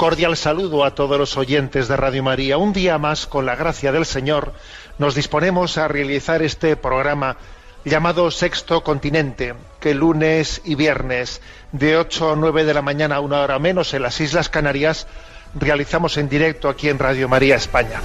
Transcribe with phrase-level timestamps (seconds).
[0.00, 2.56] Cordial saludo a todos los oyentes de Radio María.
[2.56, 4.54] Un día más, con la gracia del Señor,
[4.96, 7.36] nos disponemos a realizar este programa
[7.84, 13.42] llamado Sexto Continente, que lunes y viernes de 8 a 9 de la mañana, una
[13.42, 15.06] hora menos, en las Islas Canarias,
[15.54, 18.00] realizamos en directo aquí en Radio María España.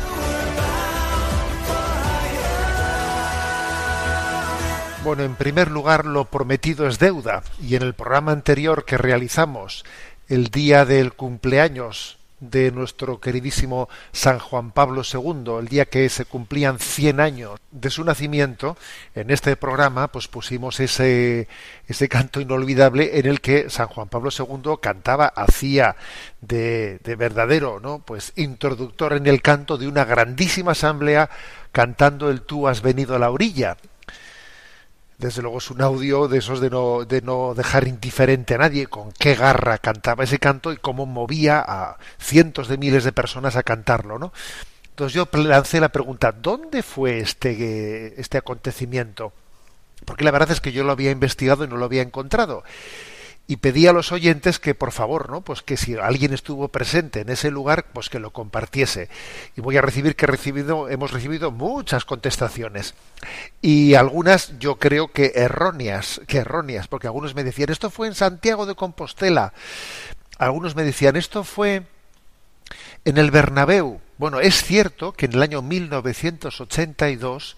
[5.05, 7.43] Bueno, en primer lugar, lo prometido es deuda.
[7.61, 9.85] Y en el programa anterior que realizamos,
[10.27, 16.25] el día del cumpleaños de nuestro queridísimo San Juan Pablo II, el día que se
[16.25, 18.77] cumplían 100 años de su nacimiento,
[19.15, 21.47] en este programa pues pusimos ese,
[21.87, 25.95] ese canto inolvidable en el que San Juan Pablo II cantaba, hacía
[26.41, 27.99] de, de verdadero, ¿no?
[27.99, 31.29] Pues introductor en el canto de una grandísima asamblea
[31.71, 33.77] cantando el Tú has venido a la orilla,
[35.17, 38.87] desde luego es un audio de esos de no, de no dejar indiferente a nadie,
[38.87, 43.55] con qué garra cantaba ese canto y cómo movía a cientos de miles de personas
[43.55, 44.33] a cantarlo, ¿no?
[44.89, 49.33] Entonces yo lancé la pregunta, ¿dónde fue este, este acontecimiento?
[50.05, 52.63] Porque la verdad es que yo lo había investigado y no lo había encontrado.
[53.47, 55.41] Y pedí a los oyentes que por favor, ¿no?
[55.41, 59.09] Pues que si alguien estuvo presente en ese lugar, pues que lo compartiese.
[59.55, 62.95] Y voy a recibir que recibido, hemos recibido muchas contestaciones.
[63.61, 68.15] Y algunas yo creo que erróneas, que erróneas, porque algunos me decían, esto fue en
[68.15, 69.53] Santiago de Compostela.
[70.39, 71.83] Algunos me decían, esto fue
[73.05, 74.01] en el Bernabéu.
[74.17, 77.57] Bueno, es cierto que en el año 1982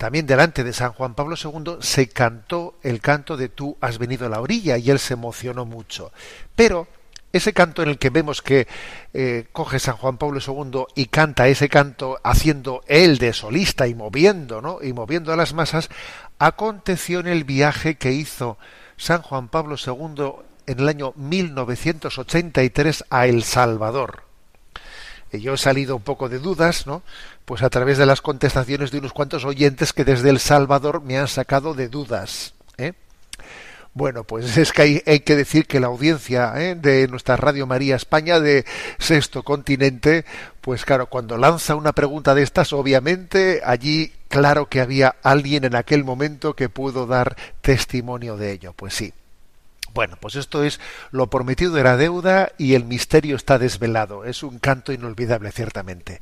[0.00, 4.24] también delante de San Juan Pablo II se cantó el canto de Tú has venido
[4.24, 6.10] a la orilla y él se emocionó mucho.
[6.56, 6.88] Pero
[7.34, 8.66] ese canto en el que vemos que
[9.12, 13.94] eh, coge San Juan Pablo II y canta ese canto haciendo él de solista y
[13.94, 14.78] moviendo, ¿no?
[14.82, 15.90] Y moviendo a las masas,
[16.38, 18.56] aconteció en el viaje que hizo
[18.96, 20.32] San Juan Pablo II
[20.66, 24.29] en el año 1983 a El Salvador.
[25.32, 27.02] Yo he salido un poco de dudas, ¿no?
[27.44, 31.18] Pues a través de las contestaciones de unos cuantos oyentes que desde El Salvador me
[31.18, 32.54] han sacado de dudas.
[32.78, 32.94] ¿eh?
[33.94, 36.74] Bueno, pues es que hay, hay que decir que la audiencia ¿eh?
[36.74, 38.64] de nuestra Radio María España de
[38.98, 40.24] Sexto Continente,
[40.60, 45.74] pues claro, cuando lanza una pregunta de estas, obviamente allí claro que había alguien en
[45.74, 48.72] aquel momento que pudo dar testimonio de ello.
[48.72, 49.12] Pues sí.
[49.92, 50.78] Bueno, pues esto es
[51.10, 54.24] lo prometido era deuda y el misterio está desvelado.
[54.24, 56.20] Es un canto inolvidable, ciertamente.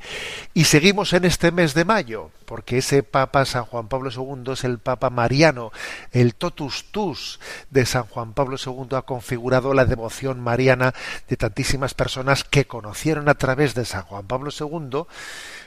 [0.54, 4.64] Y seguimos en este mes de mayo, porque ese Papa San Juan Pablo II es
[4.64, 5.70] el Papa Mariano.
[6.12, 7.40] El totus tus
[7.70, 10.94] de San Juan Pablo II ha configurado la devoción mariana
[11.28, 15.02] de tantísimas personas que conocieron a través de San Juan Pablo II,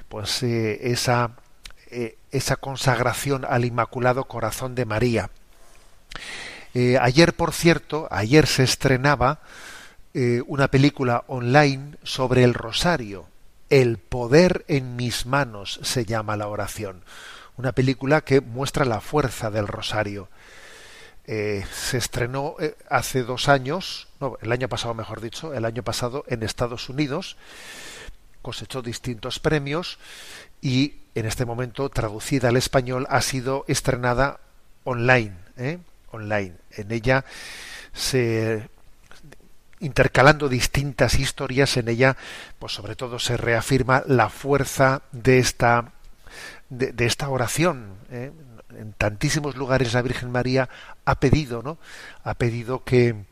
[0.10, 1.32] pues eh, esa,
[1.92, 5.30] eh, esa consagración al Inmaculado Corazón de María.
[6.74, 9.40] Eh, ayer, por cierto, ayer se estrenaba
[10.14, 13.28] eh, una película online sobre el rosario.
[13.70, 17.04] El poder en mis manos se llama la oración.
[17.58, 20.30] Una película que muestra la fuerza del rosario.
[21.26, 22.56] Eh, se estrenó
[22.90, 27.38] hace dos años, no, el año pasado mejor dicho, el año pasado en Estados Unidos,
[28.42, 30.00] cosechó distintos premios
[30.62, 34.40] y en este momento traducida al español ha sido estrenada
[34.84, 35.36] online.
[36.12, 36.56] Online.
[36.72, 37.26] En ella
[37.94, 38.70] se
[39.80, 42.16] intercalando distintas historias, en ella,
[42.60, 45.94] pues sobre todo se reafirma la fuerza de esta
[46.70, 47.96] de, esta oración.
[48.10, 48.32] ¿eh?
[48.78, 50.70] En tantísimos lugares la Virgen María
[51.04, 51.78] ha pedido, ¿no?
[52.24, 53.26] Ha pedido que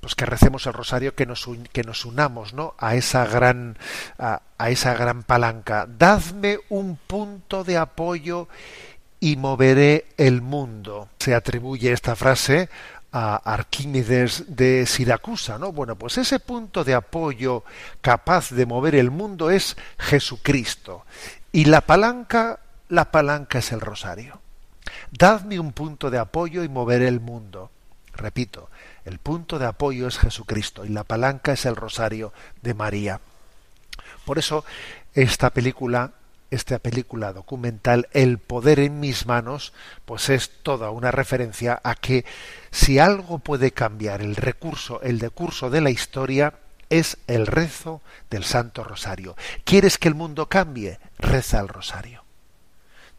[0.00, 2.74] pues que recemos el rosario, que nos, que nos unamos, ¿no?
[2.78, 3.78] A esa gran
[4.18, 5.86] a, a esa gran palanca.
[5.88, 8.48] Dadme un punto de apoyo
[9.22, 11.08] y moveré el mundo.
[11.20, 12.68] Se atribuye esta frase
[13.12, 15.70] a Arquímedes de Siracusa, ¿no?
[15.70, 17.62] Bueno, pues ese punto de apoyo
[18.00, 21.06] capaz de mover el mundo es Jesucristo.
[21.52, 22.58] Y la palanca,
[22.88, 24.40] la palanca es el rosario.
[25.12, 27.70] Dadme un punto de apoyo y moveré el mundo.
[28.14, 28.70] Repito,
[29.04, 33.20] el punto de apoyo es Jesucristo y la palanca es el rosario de María.
[34.24, 34.64] Por eso
[35.14, 36.10] esta película
[36.52, 39.72] esta película documental El poder en mis manos,
[40.04, 42.24] pues es toda una referencia a que
[42.70, 46.54] si algo puede cambiar el recurso, el decurso de la historia,
[46.90, 49.34] es el rezo del Santo Rosario.
[49.64, 50.98] ¿Quieres que el mundo cambie?
[51.18, 52.22] Reza el Rosario.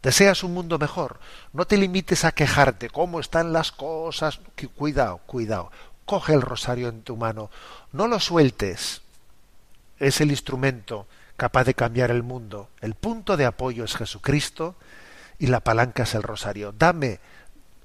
[0.00, 1.18] ¿Deseas un mundo mejor?
[1.52, 4.38] No te limites a quejarte, cómo están las cosas.
[4.76, 5.72] Cuidado, cuidado.
[6.04, 7.50] Coge el rosario en tu mano.
[7.90, 9.00] No lo sueltes.
[9.98, 12.68] Es el instrumento capaz de cambiar el mundo.
[12.80, 14.76] El punto de apoyo es Jesucristo
[15.38, 16.72] y la palanca es el rosario.
[16.72, 17.20] Dame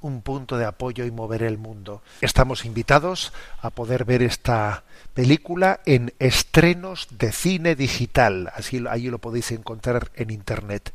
[0.02, 2.02] un punto de apoyo y mover el mundo.
[2.22, 8.52] Estamos invitados a poder ver esta película en estrenos de cine digital.
[8.56, 10.94] Así ahí lo podéis encontrar en internet.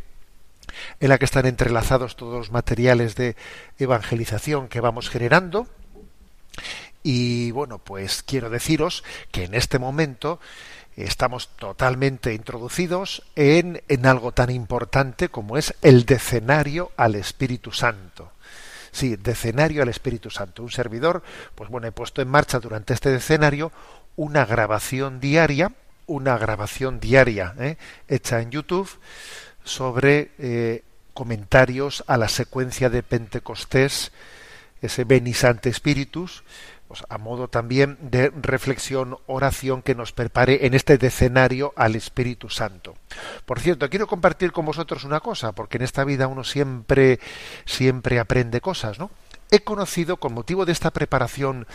[1.00, 3.36] en la que están entrelazados todos los materiales de
[3.80, 5.68] evangelización que vamos generando.
[7.04, 10.40] Y bueno, pues quiero deciros que en este momento
[10.96, 18.32] estamos totalmente introducidos en, en algo tan importante como es el decenario al Espíritu Santo.
[18.96, 20.64] Sí, decenario al Espíritu Santo.
[20.64, 21.22] Un servidor,
[21.54, 23.74] pues bueno, he puesto en marcha durante este decenario
[24.16, 25.74] una grabación diaria,
[26.06, 27.76] una grabación diaria ¿eh?
[28.08, 28.90] hecha en YouTube
[29.66, 30.84] sobre eh,
[31.14, 34.14] comentarios a la secuencia de Pentecostés,
[34.82, 36.46] ese Benisante Spiritus,
[36.88, 42.50] pues, a modo también de reflexión, oración que nos prepare en este decenario al Espíritu
[42.50, 42.96] Santo.
[43.46, 47.20] Por cierto, quiero compartir con vosotros una cosa, porque en esta vida uno siempre,
[47.66, 49.10] siempre aprende cosas, ¿no?
[49.52, 51.68] He conocido, con motivo de esta preparación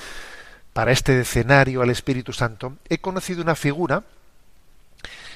[0.73, 4.05] para este decenario al Espíritu Santo, he conocido una figura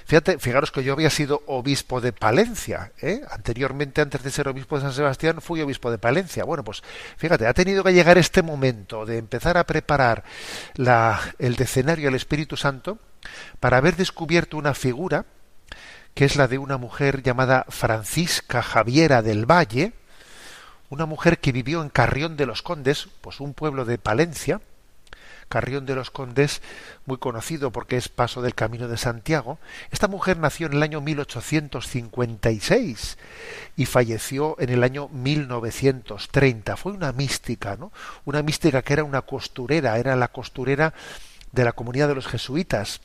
[0.05, 3.23] Fíjate, fijaros que yo había sido obispo de Palencia, ¿eh?
[3.31, 6.45] anteriormente, antes de ser obispo de San Sebastián, fui obispo de Palencia.
[6.45, 6.83] Bueno, pues
[7.17, 10.25] fíjate, ha tenido que llegar este momento de empezar a preparar
[10.75, 12.99] la, el decenario al Espíritu Santo
[13.61, 15.25] para haber descubierto una figura
[16.15, 19.95] que es la de una mujer llamada Francisca Javiera del Valle,
[20.89, 24.61] una mujer que vivió en Carrión de los Condes, pues un pueblo de Palencia,
[25.55, 26.61] Carrión de los Condes,
[27.07, 29.61] muy conocido porque es paso del Camino de Santiago.
[29.93, 33.19] Esta mujer nació en el año 1856
[33.77, 36.77] y falleció en el año 1930.
[36.77, 37.93] Fue una mística, ¿no?
[38.25, 40.93] Una mística que era una costurera, era la costurera
[41.53, 43.01] de la comunidad de los jesuitas.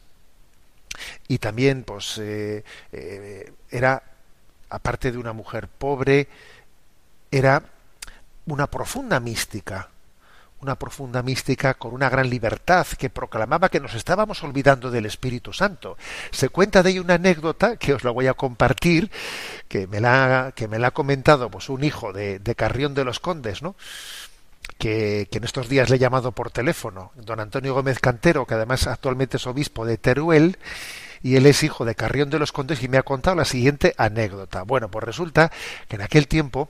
[1.27, 4.01] Y también, pues, eh, eh, era,
[4.71, 6.27] aparte de una mujer pobre,
[7.29, 7.61] era
[8.47, 9.89] una profunda mística,
[10.61, 15.53] una profunda mística con una gran libertad que proclamaba que nos estábamos olvidando del Espíritu
[15.53, 15.97] Santo.
[16.31, 19.09] Se cuenta de ella una anécdota que os la voy a compartir,
[19.67, 23.05] que me la, que me la ha comentado pues, un hijo de, de Carrión de
[23.05, 23.75] los Condes, ¿no?
[24.77, 28.53] Que, que, en estos días le he llamado por teléfono, don Antonio Gómez Cantero, que
[28.53, 30.57] además actualmente es obispo de Teruel,
[31.21, 33.93] y él es hijo de Carrión de los Condes, y me ha contado la siguiente
[33.97, 34.63] anécdota.
[34.63, 35.51] Bueno, pues resulta
[35.87, 36.69] que en aquel tiempo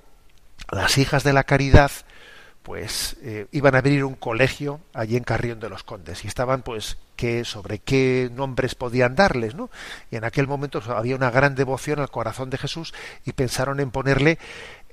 [0.71, 1.91] las hijas de la caridad
[2.69, 6.61] pues eh, iban a abrir un colegio allí en Carrión de los Condes y estaban
[6.61, 9.71] pues que sobre qué nombres podían darles, ¿no?
[10.11, 12.93] Y en aquel momento había una gran devoción al corazón de Jesús
[13.25, 14.37] y pensaron en ponerle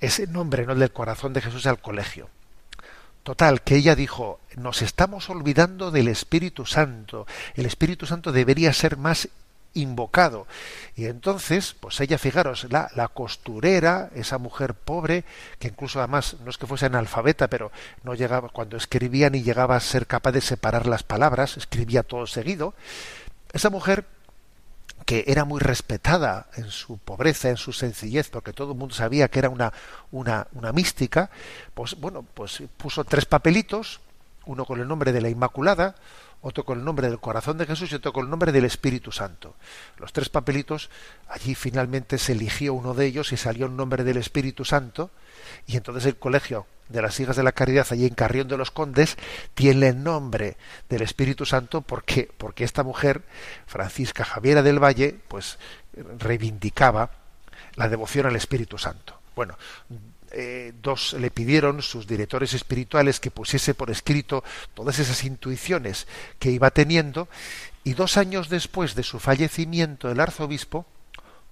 [0.00, 0.72] ese nombre, ¿no?
[0.72, 2.30] El del corazón de Jesús al colegio.
[3.22, 7.26] Total, que ella dijo, nos estamos olvidando del Espíritu Santo.
[7.56, 9.28] El Espíritu Santo debería ser más
[9.76, 10.46] invocado.
[10.94, 15.24] Y entonces, pues ella, fijaros, la, la, costurera, esa mujer pobre,
[15.58, 17.70] que incluso además no es que fuese analfabeta, pero
[18.02, 22.26] no llegaba, cuando escribía ni llegaba a ser capaz de separar las palabras, escribía todo
[22.26, 22.74] seguido.
[23.52, 24.06] Esa mujer
[25.04, 29.28] que era muy respetada en su pobreza, en su sencillez, porque todo el mundo sabía
[29.28, 29.72] que era una,
[30.10, 31.30] una, una mística,
[31.74, 34.00] pues bueno, pues puso tres papelitos,
[34.46, 35.94] uno con el nombre de la Inmaculada,
[36.40, 39.12] otro con el nombre del corazón de Jesús y otro con el nombre del Espíritu
[39.12, 39.56] Santo.
[39.98, 40.90] Los tres papelitos,
[41.28, 45.10] allí finalmente se eligió uno de ellos y salió el nombre del Espíritu Santo,
[45.66, 48.70] y entonces el colegio de las hijas de la caridad allí en Carrión de los
[48.70, 49.16] Condes
[49.54, 50.56] tiene el nombre
[50.88, 53.22] del Espíritu Santo porque porque esta mujer
[53.66, 55.58] Francisca Javiera del Valle pues
[56.18, 57.10] reivindicaba
[57.74, 59.18] la devoción al Espíritu Santo.
[59.34, 59.58] Bueno,
[60.38, 66.06] eh, dos le pidieron sus directores espirituales que pusiese por escrito todas esas intuiciones
[66.38, 67.26] que iba teniendo
[67.84, 70.84] y dos años después de su fallecimiento el arzobispo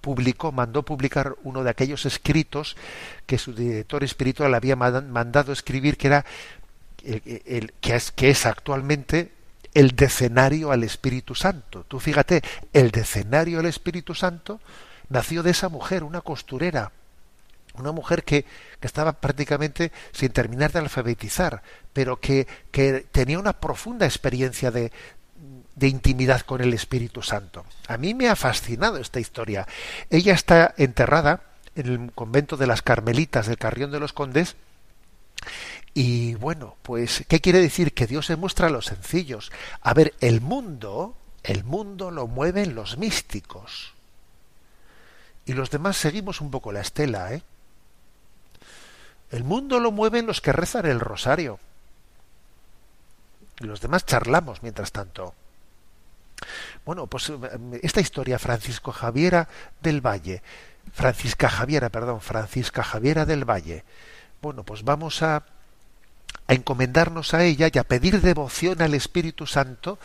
[0.01, 2.77] publicó, mandó publicar uno de aquellos escritos
[3.25, 6.25] que su director espiritual había mandado escribir, que era
[7.03, 9.31] el, que, es, que es actualmente
[9.73, 11.85] el decenario al Espíritu Santo.
[11.87, 14.61] Tú fíjate, el decenario al Espíritu Santo
[15.09, 16.91] nació de esa mujer, una costurera,
[17.77, 18.45] una mujer que,
[18.81, 24.91] estaba prácticamente sin terminar de alfabetizar, pero que, que tenía una profunda experiencia de,
[25.75, 27.65] de intimidad con el Espíritu Santo.
[27.87, 29.67] A mí me ha fascinado esta historia.
[30.09, 31.41] Ella está enterrada
[31.75, 34.55] en el convento de las Carmelitas del Carrión de los Condes.
[35.93, 37.93] Y bueno, pues, ¿qué quiere decir?
[37.93, 39.51] Que Dios se muestra a los sencillos.
[39.81, 43.93] A ver, el mundo, el mundo lo mueven los místicos.
[45.45, 47.43] Y los demás seguimos un poco la estela, ¿eh?
[49.31, 51.59] El mundo lo mueven los que rezan el rosario.
[53.59, 55.33] Y los demás charlamos mientras tanto.
[56.85, 57.35] Bueno, pues eh,
[57.81, 59.47] esta historia, Francisco Javiera
[59.81, 60.41] del Valle,
[60.93, 63.83] Francisca Javiera, perdón, Francisca Javiera del Valle.
[64.41, 65.43] Bueno, pues vamos a,
[66.47, 69.97] a encomendarnos a ella y a pedir devoción al Espíritu Santo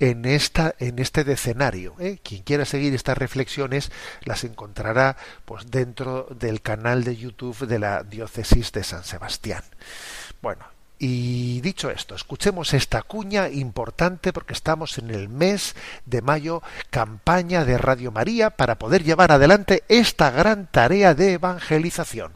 [0.00, 1.94] en esta en este decenario.
[1.98, 2.18] ¿eh?
[2.22, 3.90] Quien quiera seguir estas reflexiones
[4.22, 9.62] las encontrará pues dentro del canal de YouTube de la diócesis de San Sebastián.
[10.42, 10.64] Bueno,
[10.98, 15.76] y dicho esto, escuchemos esta cuña importante porque estamos en el mes
[16.06, 22.35] de mayo, campaña de Radio María para poder llevar adelante esta gran tarea de evangelización.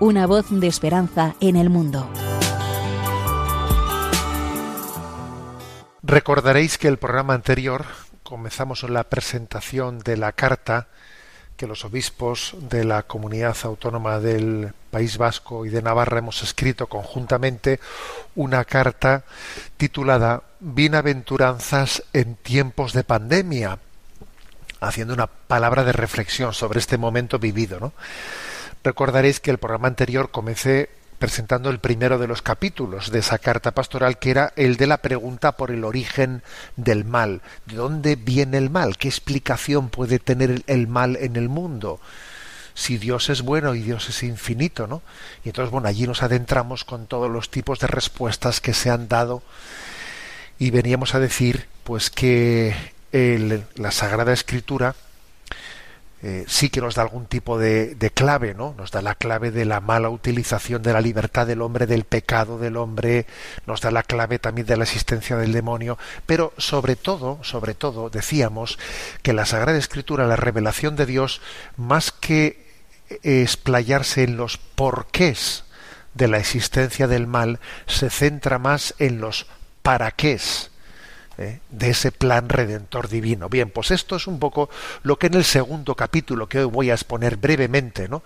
[0.00, 2.08] una voz de esperanza en el mundo.
[6.02, 7.86] Recordaréis que el programa anterior
[8.22, 10.88] comenzamos con la presentación de la carta
[11.56, 16.88] que los obispos de la comunidad autónoma del País Vasco y de Navarra hemos escrito
[16.88, 17.78] conjuntamente
[18.34, 19.24] una carta
[19.76, 23.78] titulada Bienaventuranzas en tiempos de pandemia,
[24.80, 27.78] haciendo una palabra de reflexión sobre este momento vivido.
[27.78, 27.92] ¿no?
[28.84, 33.70] Recordaréis que el programa anterior comencé presentando el primero de los capítulos de esa carta
[33.70, 36.42] pastoral, que era el de la pregunta por el origen
[36.76, 37.40] del mal.
[37.64, 38.98] ¿De dónde viene el mal?
[38.98, 41.98] ¿Qué explicación puede tener el mal en el mundo?
[42.74, 45.00] Si Dios es bueno y Dios es infinito, ¿no?
[45.44, 49.08] Y entonces, bueno, allí nos adentramos con todos los tipos de respuestas que se han
[49.08, 49.42] dado
[50.58, 52.74] y veníamos a decir, pues, que
[53.76, 54.94] la Sagrada Escritura
[56.26, 58.74] eh, sí que nos da algún tipo de, clave, ¿no?
[58.78, 62.56] Nos da la clave de la mala utilización de la libertad del hombre, del pecado
[62.56, 63.26] del hombre,
[63.66, 68.08] nos da la clave también de la existencia del demonio, pero sobre todo, sobre todo,
[68.08, 68.78] decíamos
[69.20, 71.42] que la Sagrada Escritura, la revelación de Dios,
[71.76, 72.64] más que
[73.22, 75.64] explayarse en los porqués
[76.14, 79.46] de la existencia del mal, se centra más en los
[79.82, 80.40] para qué
[81.38, 81.60] ¿eh?
[81.70, 83.48] de ese plan redentor divino.
[83.48, 84.70] Bien, pues esto es un poco
[85.02, 88.22] lo que en el segundo capítulo que hoy voy a exponer brevemente ¿no?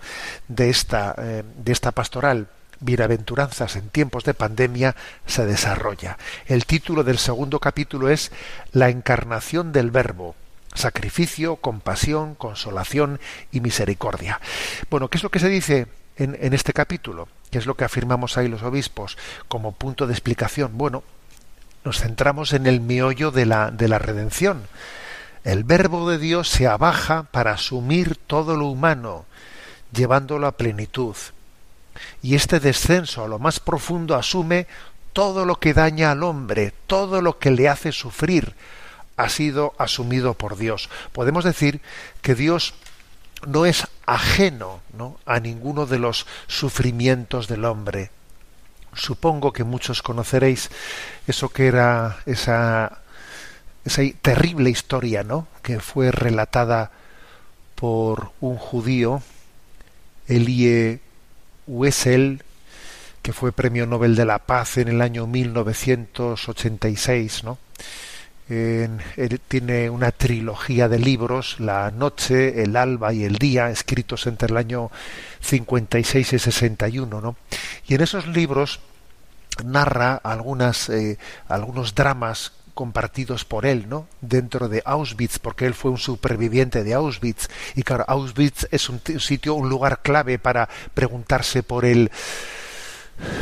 [0.47, 2.47] de, esta, eh, de esta pastoral
[2.81, 6.17] Bienaventuranzas en tiempos de pandemia se desarrolla.
[6.47, 8.31] El título del segundo capítulo es
[8.71, 10.35] La encarnación del Verbo,
[10.73, 13.19] sacrificio, compasión, consolación
[13.51, 14.39] y misericordia.
[14.89, 17.27] Bueno, ¿qué es lo que se dice en, en este capítulo?
[17.51, 19.17] ¿Qué es lo que afirmamos ahí los obispos
[19.49, 20.77] como punto de explicación?
[20.77, 21.03] Bueno,
[21.83, 24.63] nos centramos en el miollo de la, de la redención.
[25.43, 29.25] El verbo de Dios se abaja para asumir todo lo humano,
[29.91, 31.15] llevándolo a plenitud.
[32.21, 34.67] Y este descenso a lo más profundo asume
[35.13, 38.55] todo lo que daña al hombre, todo lo que le hace sufrir,
[39.17, 40.89] ha sido asumido por Dios.
[41.11, 41.81] Podemos decir
[42.21, 42.73] que Dios
[43.45, 45.17] no es ajeno ¿no?
[45.25, 48.11] a ninguno de los sufrimientos del hombre.
[48.93, 50.71] Supongo que muchos conoceréis
[51.27, 53.03] eso que era esa,
[53.85, 55.47] esa terrible historia, ¿no?
[55.61, 56.91] Que fue relatada
[57.75, 59.21] por un judío,
[60.27, 60.99] Elie
[61.67, 62.43] Wiesel,
[63.21, 67.59] que fue Premio Nobel de la Paz en el año 1986, ¿no?
[68.49, 74.49] Él tiene una trilogía de libros, La noche, El alba y el día, escritos entre
[74.49, 74.89] el año
[75.41, 77.35] 56 y 61, ¿no?
[77.87, 78.79] Y en esos libros
[79.63, 84.07] narra algunas, eh, algunos dramas compartidos por él, ¿no?
[84.21, 87.49] Dentro de Auschwitz, porque él fue un superviviente de Auschwitz.
[87.75, 92.09] Y claro, Auschwitz es un sitio, un lugar clave para preguntarse por el,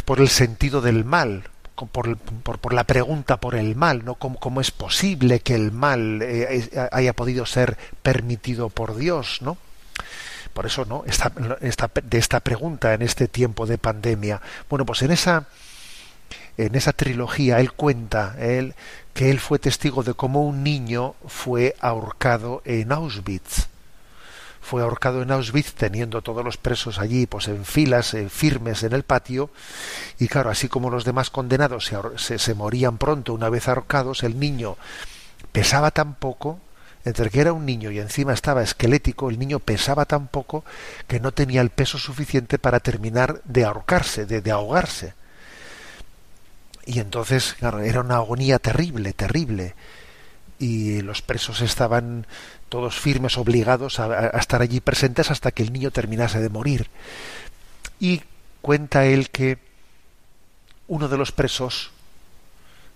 [0.05, 1.43] por el sentido del mal,
[1.85, 4.15] por, la pregunta por el mal, ¿no?
[4.15, 9.57] ¿Cómo, es posible que el mal eh, haya podido ser permitido por Dios, ¿no?
[10.53, 11.03] Por eso, ¿no?
[11.05, 14.41] Esta, esta, de esta pregunta en este tiempo de pandemia.
[14.69, 15.45] Bueno, pues en esa,
[16.57, 18.73] en esa trilogía él cuenta él,
[19.13, 23.67] que él fue testigo de cómo un niño fue ahorcado en Auschwitz
[24.67, 28.91] fue ahorcado en Auschwitz teniendo todos los presos allí pues en filas eh, firmes en
[28.91, 29.49] el patio.
[30.19, 34.75] Y claro así como los demás condenados se, morían pronto una vez ahorcados el niño
[35.53, 36.59] pesaba tan poco
[37.05, 40.65] entre que era un niño y encima estaba esquelético el niño pesaba tan poco
[41.07, 45.13] que no tenía el peso suficiente para terminar de ahorcarse de, ahogarse.
[46.85, 49.75] Y entonces era una agonía terrible terrible.
[50.59, 52.25] Y los presos estaban
[52.69, 56.89] todos firmes, obligados a, estar allí presentes hasta que el niño terminase de morir.
[57.99, 58.21] Y
[58.61, 59.57] cuenta él que
[60.87, 61.91] uno de los presos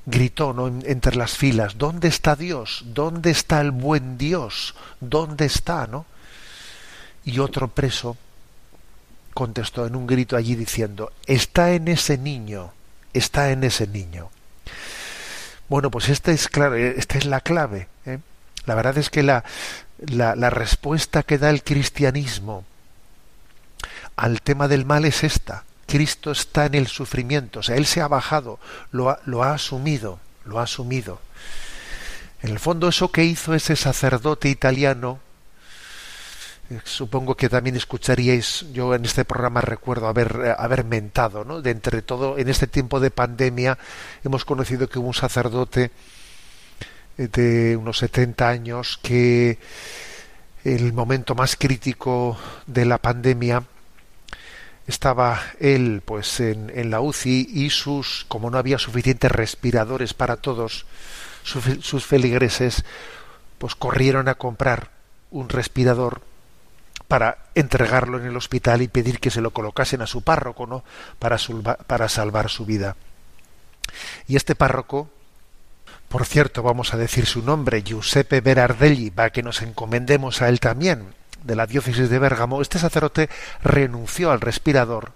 [0.06, 0.68] gritó ¿no?
[0.68, 2.84] entre las filas, ¿dónde está Dios?
[2.88, 4.76] ¿Dónde está el buen Dios?
[5.00, 5.88] ¿Dónde está?
[5.88, 6.06] ¿no?
[7.24, 8.18] Y otro preso
[9.34, 12.74] contestó en un grito allí diciendo, está en ese niño,
[13.14, 14.30] está en ese niño.
[15.70, 17.88] Bueno, pues esta es, claro, esta es la clave.
[18.06, 18.20] ¿eh?
[18.66, 19.44] La verdad es que la,
[20.02, 22.66] la, respuesta que da el cristianismo
[24.16, 25.64] al tema del mal es esta.
[25.88, 28.60] Cristo está en el sufrimiento, o sea, Él se ha bajado,
[28.92, 31.20] lo ha, asumido, lo ha asumido.
[32.42, 35.20] En el fondo eso que hizo ese sacerdote italiano,
[36.70, 41.62] eh, supongo que también escucharíais, yo en este programa recuerdo haber, eh, haber mentado, ¿no?
[41.62, 43.78] De entre todo, en este tiempo de pandemia
[44.24, 45.92] hemos conocido que hubo un sacerdote
[47.28, 49.60] de unos 70 años que
[50.64, 53.64] el momento más crítico de la pandemia
[54.88, 60.38] estaba él pues en, en, la UCI y sus como no había suficientes respiradores para
[60.38, 60.86] todos
[61.44, 62.84] sus, feligreses
[63.58, 64.90] pues corrieron a comprar
[65.30, 66.22] un respirador
[67.08, 70.84] para entregarlo en el hospital y pedir que se lo colocasen a su párroco, ¿no?
[71.20, 71.38] Para,
[71.86, 72.96] para salvar su vida.
[74.28, 75.10] Y este párroco,
[76.12, 80.60] por cierto, vamos a decir su nombre, Giuseppe Berardelli, para que nos encomendemos a él
[80.60, 81.06] también,
[81.42, 83.30] de la diócesis de Bérgamo, este sacerdote
[83.64, 85.14] renunció al respirador,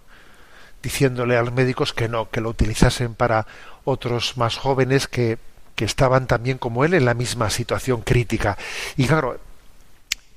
[0.82, 3.46] diciéndole a los médicos que no, que lo utilizasen para
[3.84, 5.38] otros más jóvenes que,
[5.76, 8.58] que estaban también como él en la misma situación crítica.
[8.96, 9.38] Y claro,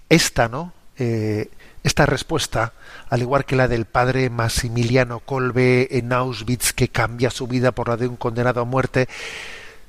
[0.08, 0.72] esta, ¿no?
[0.98, 1.50] Eh,
[1.84, 2.72] esta respuesta,
[3.08, 7.88] al igual que la del padre Maximiliano Kolbe en Auschwitz, que cambia su vida por
[7.88, 9.08] la de un condenado a muerte,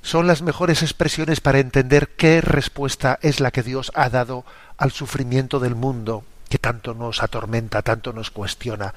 [0.02, 4.46] son las mejores expresiones para entender qué respuesta es la que Dios ha dado
[4.78, 8.94] al sufrimiento del mundo, que tanto nos atormenta, tanto nos cuestiona.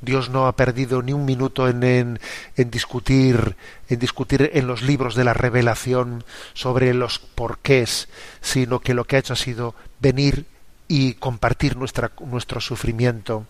[0.00, 3.56] Dios no ha perdido ni un minuto en, en, discutir
[3.88, 6.24] en discutir en los libros de la revelación
[6.54, 8.08] sobre los porqués,
[8.40, 10.46] sino que lo que ha hecho ha sido venir
[10.88, 13.46] y compartir nuestra, nuestro sufrimiento.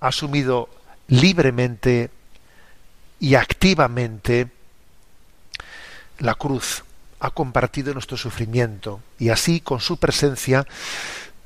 [0.00, 0.68] Ha asumido
[1.08, 2.10] libremente
[3.18, 4.48] y activamente
[6.18, 6.84] la cruz,
[7.20, 10.66] ha compartido nuestro sufrimiento y así con su presencia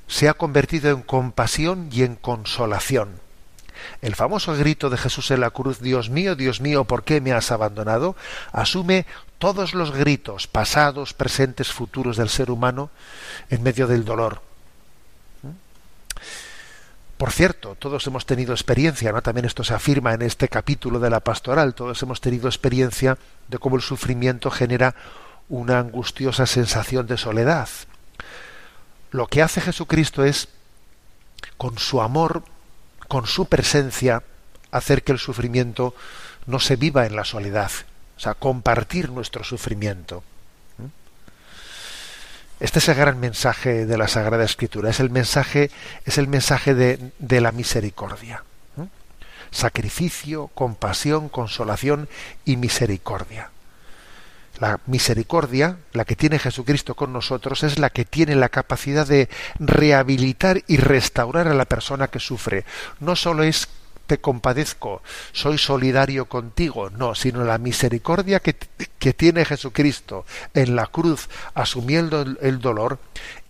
[0.08, 3.20] se ha convertido en compasión y en consolación.
[4.02, 7.32] El famoso grito de Jesús en la cruz, Dios mío, Dios mío, ¿por qué me
[7.32, 8.16] has abandonado?
[8.52, 9.06] asume
[9.38, 12.90] todos los gritos pasados, presentes, futuros del ser humano
[13.48, 14.42] en medio del dolor.
[17.20, 19.20] Por cierto, todos hemos tenido experiencia, ¿no?
[19.20, 23.58] También esto se afirma en este capítulo de la pastoral, todos hemos tenido experiencia de
[23.58, 24.94] cómo el sufrimiento genera
[25.50, 27.68] una angustiosa sensación de soledad.
[29.10, 30.48] Lo que hace Jesucristo es,
[31.58, 32.42] con su amor,
[33.06, 34.22] con su presencia,
[34.70, 35.94] hacer que el sufrimiento
[36.46, 37.70] no se viva en la soledad,
[38.16, 40.24] o sea, compartir nuestro sufrimiento.
[42.60, 45.70] Este es el gran mensaje de la Sagrada Escritura, es el mensaje,
[46.04, 48.44] es el mensaje de, de la misericordia.
[49.50, 52.08] Sacrificio, compasión, consolación
[52.44, 53.50] y misericordia.
[54.58, 59.30] La misericordia, la que tiene Jesucristo con nosotros, es la que tiene la capacidad de
[59.58, 62.66] rehabilitar y restaurar a la persona que sufre.
[63.00, 63.68] No solo es
[64.10, 68.56] te compadezco, soy solidario contigo, no, sino la misericordia que,
[68.98, 72.98] que tiene Jesucristo en la cruz asumiendo el, dolor,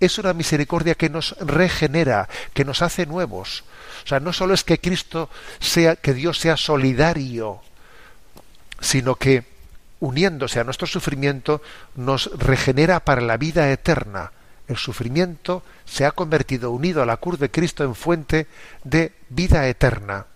[0.01, 3.65] es una misericordia que nos regenera, que nos hace nuevos.
[4.05, 7.63] O sea, no solo es que Cristo sea, que Dios sea solidario,
[8.81, 9.45] sino que
[10.01, 11.63] uniéndose a nuestro sufrimiento
[11.97, 14.33] nos regenera para la vida eterna.
[14.69, 18.47] El sufrimiento se ha convertido unido a la cruz de Cristo en fuente
[18.85, 20.27] de vida eterna.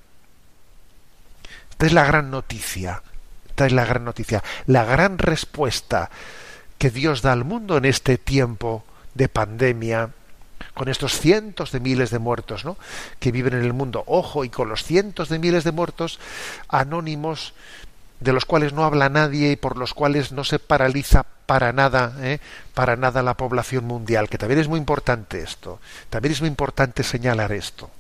[1.74, 3.02] Esta es la gran noticia.
[3.48, 4.44] Esta es la gran noticia.
[4.66, 6.08] La gran respuesta
[6.78, 8.84] que Dios da al mundo en este tiempo
[9.14, 10.10] de pandemia,
[10.74, 12.76] con estos cientos de miles de muertos ¿no?
[13.18, 14.04] que viven en el mundo.
[14.06, 16.20] Ojo, y con los cientos de miles de muertos
[16.68, 17.54] anónimos
[18.20, 22.14] de los cuales no habla nadie y por los cuales no se paraliza para nada,
[22.20, 22.38] ¿eh?
[22.72, 27.02] para nada la población mundial, que también es muy importante esto, también es muy importante
[27.02, 27.90] señalar esto.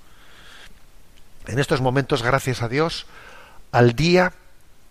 [1.46, 3.06] En estos momentos, gracias a Dios,
[3.74, 4.32] al día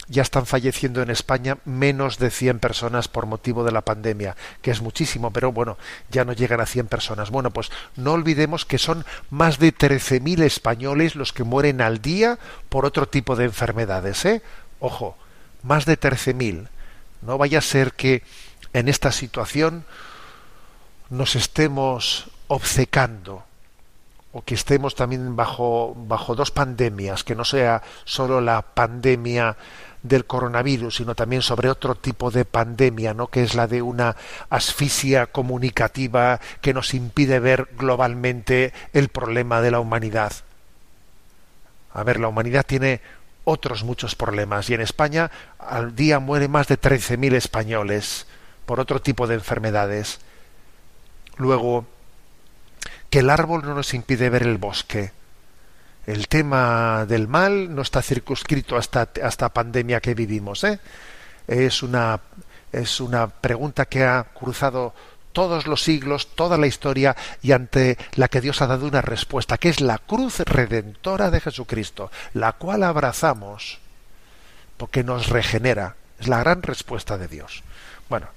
[0.10, 4.72] ya están falleciendo en España menos de 100 personas por motivo de la pandemia, que
[4.72, 5.78] es muchísimo, pero bueno,
[6.12, 7.32] ya no llegan a 100 personas.
[7.32, 12.38] Bueno, pues no olvidemos que son más de 13.000 españoles los que mueren al día
[12.68, 14.42] por otro tipo de enfermedades, ¿eh?
[14.82, 15.18] Ojo,
[15.62, 16.68] más de 13.000.
[17.22, 18.22] No vaya a ser que
[18.74, 19.86] en esta situación
[21.10, 23.46] nos estemos obcecando
[24.34, 29.56] o que estemos también bajo, bajo dos pandemias, que no sea solo la pandemia
[30.02, 33.28] del coronavirus, sino también sobre otro tipo de pandemia, ¿no?
[33.28, 34.16] que es la de una
[34.50, 40.34] asfixia comunicativa que nos impide ver globalmente el problema de la humanidad.
[41.94, 43.02] A ver, la humanidad tiene
[43.46, 48.26] otros muchos problemas y en España al día mueren más de 13.000 españoles
[48.66, 50.20] por otro tipo de enfermedades.
[51.38, 51.86] Luego,
[53.14, 55.12] que el árbol no nos impide ver el bosque.
[56.08, 60.64] El tema del mal no está circunscrito a esta, pandemia que vivimos.
[60.64, 60.80] ¿eh?
[61.48, 62.20] Es, una,
[62.72, 64.96] es una pregunta que ha cruzado
[65.32, 69.60] todos los siglos, toda la historia y ante la que Dios ha dado una respuesta,
[69.60, 73.78] que es la cruz redentora de Jesucristo, la cual abrazamos
[74.76, 75.98] porque nos regenera.
[76.20, 77.62] Es la gran respuesta de Dios.
[78.10, 78.30] Bueno,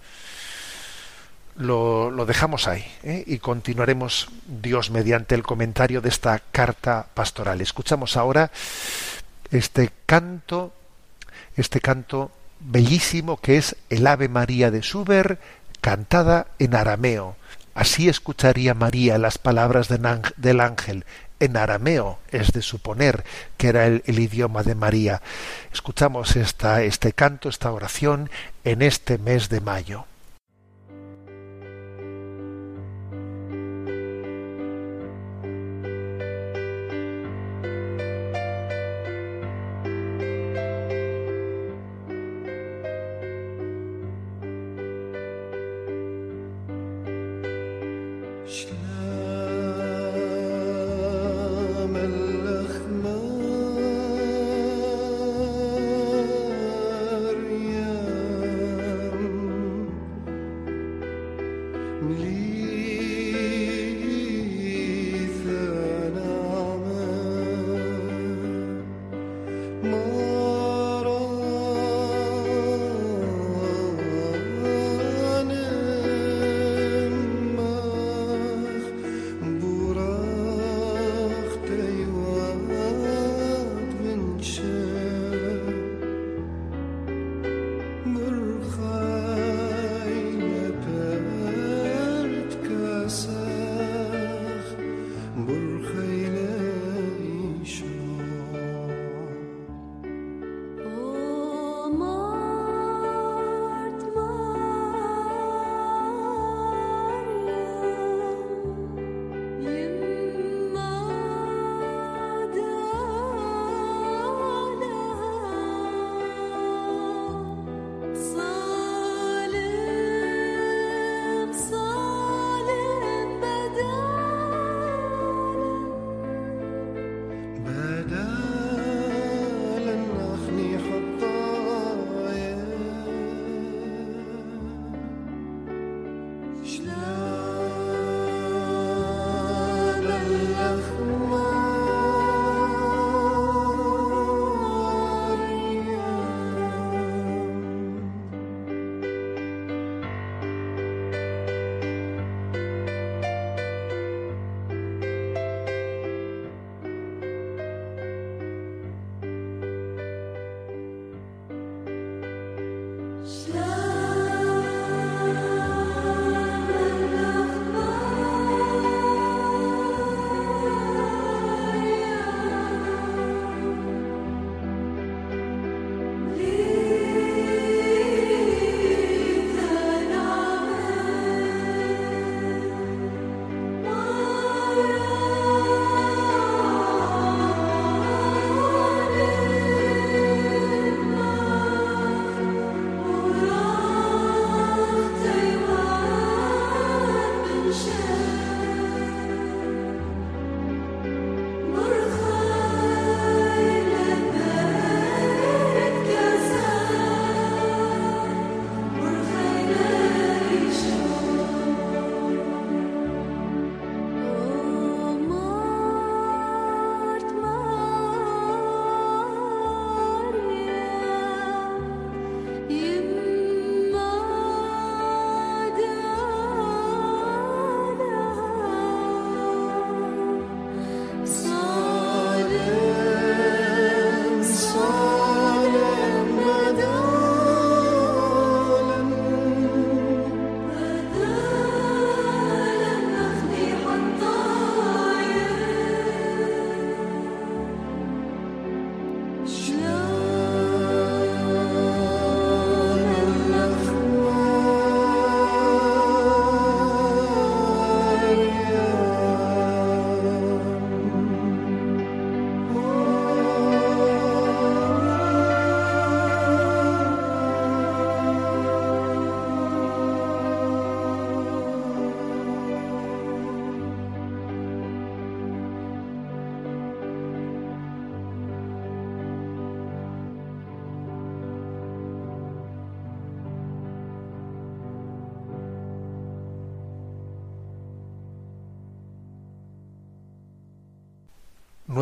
[1.58, 3.24] lo, dejamos ahí ¿eh?
[3.26, 7.60] y continuaremos Dios mediante el comentario de esta carta pastoral.
[7.60, 8.50] Escuchamos ahora
[9.50, 10.72] este canto,
[11.56, 15.40] este canto bellísimo que es el Ave María de Schubert
[15.80, 17.36] cantada en arameo.
[17.74, 21.04] Así escucharía María las palabras del ángel.
[21.38, 23.22] En arameo es de suponer
[23.58, 25.20] que era el, el idioma de María.
[25.70, 28.30] Escuchamos esta, este canto, esta oración
[28.64, 30.06] en este mes de mayo.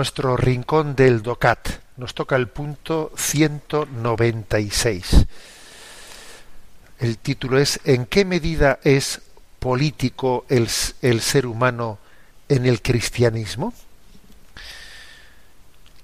[0.05, 1.81] Nuestro rincón del DOCAT.
[1.97, 5.25] Nos toca el punto 196.
[6.99, 9.23] El título es ¿En qué medida es
[9.59, 10.69] político el,
[11.01, 11.97] el ser humano
[12.51, 13.73] en el cristianismo?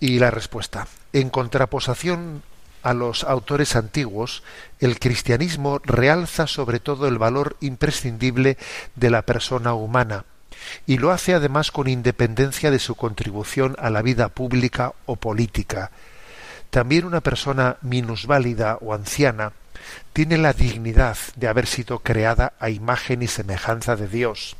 [0.01, 2.43] Y la respuesta, en contraposición
[2.83, 4.43] a los autores antiguos,
[4.79, 8.57] el cristianismo realza sobre todo el valor imprescindible
[8.97, 10.25] de la persona humana
[10.87, 15.91] y lo hace además con independencia de su contribución a la vida pública o política.
[16.71, 19.53] También una persona minusválida o anciana
[20.13, 24.57] tiene la dignidad de haber sido creada a imagen y semejanza de Dios.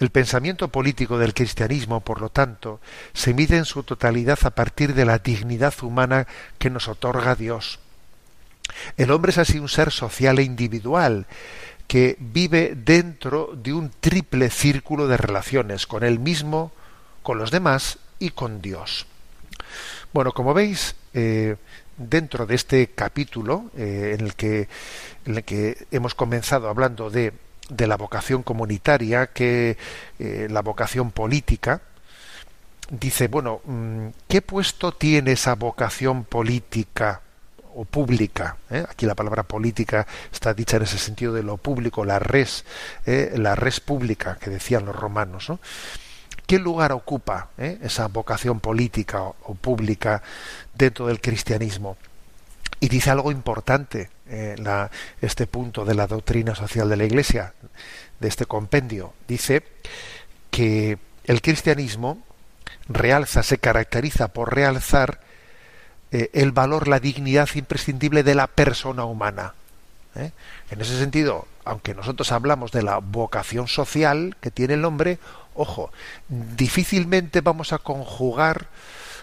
[0.00, 2.80] El pensamiento político del cristianismo, por lo tanto,
[3.12, 6.26] se mide en su totalidad a partir de la dignidad humana
[6.58, 7.78] que nos otorga Dios.
[8.96, 11.26] El hombre es así un ser social e individual,
[11.92, 16.72] que vive dentro de un triple círculo de relaciones con él mismo,
[17.22, 19.04] con los demás y con Dios.
[20.14, 21.56] Bueno, como veis, eh,
[21.98, 24.34] dentro de este capítulo eh, en, el
[25.44, 27.34] que, hemos comenzado hablando de
[27.68, 29.76] de la vocación comunitaria que
[30.18, 31.82] eh, la vocación política,
[32.88, 37.20] dice, bueno, mm, ¿qué puesto tiene esa vocación política
[37.74, 38.56] o pública?
[38.70, 38.84] Eh?
[38.88, 42.64] Aquí la palabra política está dicha en ese sentido de lo público, la res,
[43.06, 45.48] eh, la res pública que decían los romanos.
[45.48, 45.60] ¿no?
[46.46, 50.22] ¿Qué lugar ocupa esa vocación política o pública
[50.74, 51.96] dentro del cristianismo?
[52.80, 54.56] Y dice algo importante eh,
[55.20, 57.54] este punto de la doctrina social de la Iglesia,
[58.18, 59.14] de este compendio.
[59.28, 59.62] Dice
[60.50, 62.22] que el cristianismo
[62.88, 65.20] realza, se caracteriza por realzar
[66.12, 69.54] eh, el valor, la dignidad imprescindible de la persona humana.
[70.14, 70.30] ¿eh?
[70.70, 75.18] En ese sentido, aunque nosotros hablamos de la vocación social que tiene el hombre,
[75.54, 75.90] ojo,
[76.28, 78.66] difícilmente vamos a conjugar,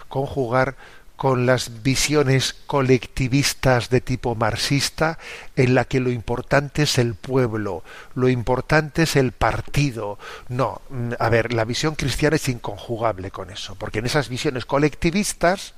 [0.07, 0.75] conjugar
[1.15, 5.19] con las visiones colectivistas de tipo marxista
[5.57, 7.83] en la que lo importante es el pueblo,
[8.15, 10.17] lo importante es el partido.
[10.47, 14.65] No, mm, a ver, la visión cristiana es inconjugable con eso, porque en esas visiones
[14.65, 15.73] colectivistas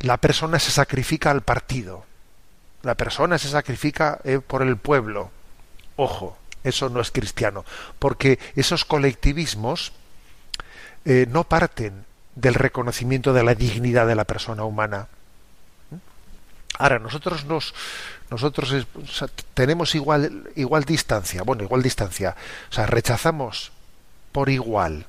[0.00, 2.04] la persona se sacrifica al partido,
[2.82, 5.30] la persona se sacrifica eh, por el pueblo.
[5.96, 7.64] Ojo, eso no es cristiano,
[7.98, 9.92] porque esos colectivismos
[11.04, 12.04] eh, no parten
[12.34, 15.08] del reconocimiento de la dignidad de la persona humana.
[16.78, 17.74] Ahora, nosotros nos
[18.30, 18.86] nosotros
[19.52, 22.34] tenemos igual igual distancia, bueno, igual distancia,
[22.70, 23.70] o sea, rechazamos
[24.32, 25.06] por igual,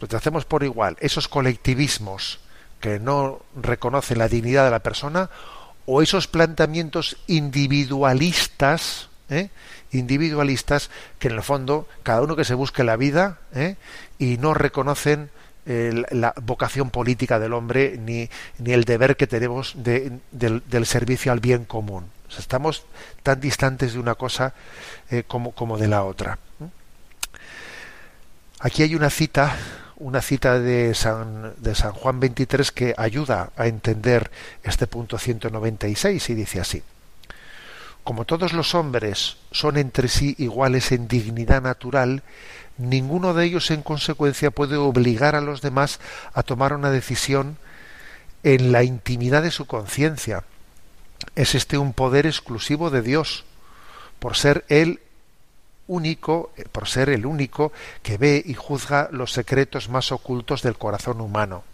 [0.00, 2.38] rechazamos por igual esos colectivismos
[2.84, 5.30] que no reconocen la dignidad de la persona
[5.86, 9.48] o esos planteamientos individualistas, ¿eh?
[9.90, 13.76] individualistas que en el fondo cada uno que se busque la vida ¿eh?
[14.18, 15.30] y no reconocen
[15.64, 21.40] la vocación política del hombre ni, ni el deber que tenemos de, del, servicio al
[21.40, 22.04] bien común.
[22.36, 22.84] estamos
[23.22, 24.52] tan distantes de una cosa
[25.10, 26.38] eh, como, como de la otra.
[28.60, 29.56] Aquí hay una cita,
[29.96, 34.30] una cita de San, de San Juan 23 que ayuda a entender
[34.62, 36.82] este punto 196 y dice así.
[38.02, 42.22] Como todos los hombres son entre sí iguales en dignidad natural,
[42.76, 46.00] ninguno de ellos en consecuencia puede obligar a los demás
[46.34, 47.56] a tomar una decisión
[48.42, 50.44] en la intimidad de su conciencia.
[51.34, 53.44] Es este un poder exclusivo de Dios,
[54.18, 55.00] por ser Él
[55.86, 61.20] único, por ser el único que ve y juzga los secretos más ocultos del corazón
[61.20, 61.64] humano.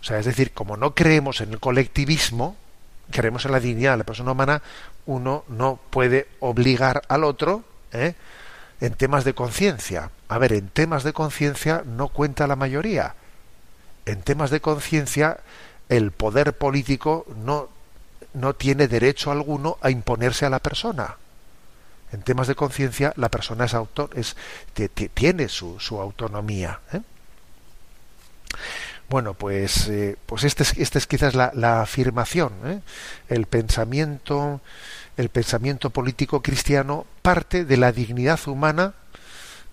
[0.00, 2.56] O sea, es decir, como no creemos en el colectivismo,
[3.10, 4.62] creemos en la dignidad de la persona humana,
[5.06, 8.14] uno no puede obligar al otro ¿eh?
[8.80, 10.10] en temas de conciencia.
[10.28, 13.14] A ver, en temas de conciencia no cuenta la mayoría.
[14.06, 15.38] En temas de conciencia
[15.88, 17.68] el poder político no,
[18.34, 21.16] no tiene derecho alguno a imponerse a la persona.
[22.12, 24.36] En temas de conciencia la persona es autor, es,
[25.14, 26.80] tiene su, su autonomía.
[26.92, 27.00] ¿eh?
[29.08, 32.52] Bueno, pues, eh, pues este es, este es quizás la, la afirmación.
[32.64, 32.80] ¿eh?
[33.28, 34.60] El pensamiento
[35.18, 38.94] el pensamiento político cristiano parte de la dignidad humana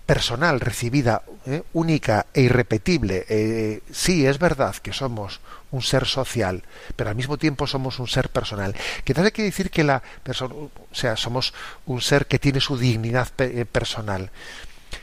[0.04, 1.62] personal recibida ¿eh?
[1.72, 3.24] única e irrepetible.
[3.28, 5.40] Eh, sí, es verdad que somos
[5.76, 6.62] un ser social,
[6.96, 8.74] pero al mismo tiempo somos un ser personal.
[9.04, 11.54] Quizás hay que decir que la persona, o sea, somos
[11.86, 14.30] un ser que tiene su dignidad eh, personal.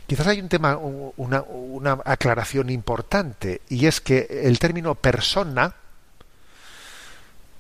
[0.08, 5.76] Quizás hay un tema, una, una aclaración importante, y es que el término persona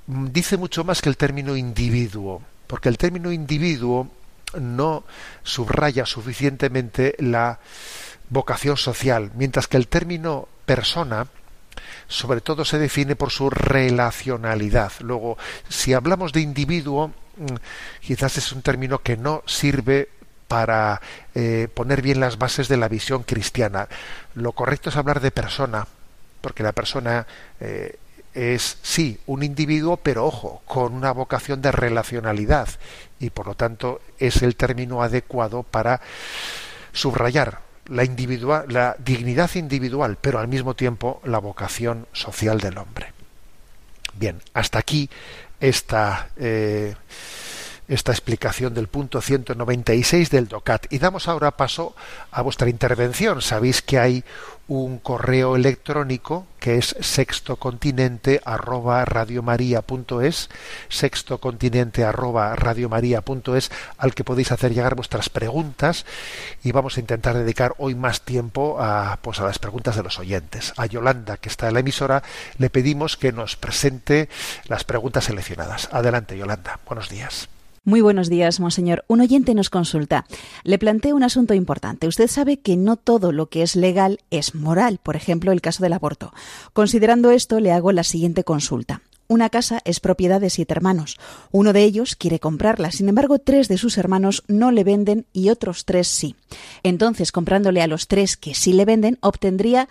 [0.07, 2.41] mm, dice mucho más que el término individuo
[2.73, 4.09] porque el término individuo
[4.59, 5.03] no
[5.43, 7.59] subraya suficientemente la
[8.29, 11.27] vocación social, mientras que el término persona
[12.07, 14.91] sobre todo se define por su relacionalidad.
[15.01, 15.37] Luego,
[15.69, 17.55] si hablamos de individuo, mm,
[18.01, 20.09] quizás es un término que no sirve
[20.47, 21.01] para
[21.33, 23.87] eh, poner bien las bases de la visión cristiana.
[24.35, 25.87] Lo correcto es hablar de persona,
[26.41, 27.25] porque la persona
[27.59, 27.97] eh,
[28.33, 32.67] es sí un individuo, pero ojo, con una vocación de relacionalidad
[33.19, 36.01] y por lo tanto es el término adecuado para
[36.91, 43.13] subrayar la, individual, la dignidad individual, pero al mismo tiempo la vocación social del hombre.
[44.15, 45.09] Bien, hasta aquí
[45.59, 46.95] esta, eh,
[47.87, 50.91] esta explicación del punto 196 del DOCAT.
[50.91, 51.95] Y damos ahora paso
[52.31, 53.41] a vuestra intervención.
[53.41, 54.23] Sabéis que hay
[54.67, 60.49] un correo electrónico que es sextocontinente arroba radiomaria.es
[60.87, 66.05] sextocontinente arroba radiomaria.es al que podéis hacer llegar vuestras preguntas
[66.63, 70.17] y vamos a intentar dedicar hoy más tiempo a pues a las preguntas de los
[70.17, 72.23] oyentes a Yolanda que está en la emisora
[72.57, 74.29] le pedimos que nos presente
[74.67, 77.49] las preguntas seleccionadas adelante Yolanda buenos días
[77.85, 79.03] muy buenos días, monseñor.
[79.07, 80.25] Un oyente nos consulta.
[80.63, 82.07] Le planteo un asunto importante.
[82.07, 85.83] Usted sabe que no todo lo que es legal es moral, por ejemplo, el caso
[85.83, 86.33] del aborto.
[86.71, 89.01] Considerando esto, le hago la siguiente consulta.
[89.27, 91.17] Una casa es propiedad de siete hermanos.
[91.51, 95.49] Uno de ellos quiere comprarla, sin embargo, tres de sus hermanos no le venden y
[95.49, 96.35] otros tres sí.
[96.83, 99.89] Entonces, comprándole a los tres que sí le venden, obtendría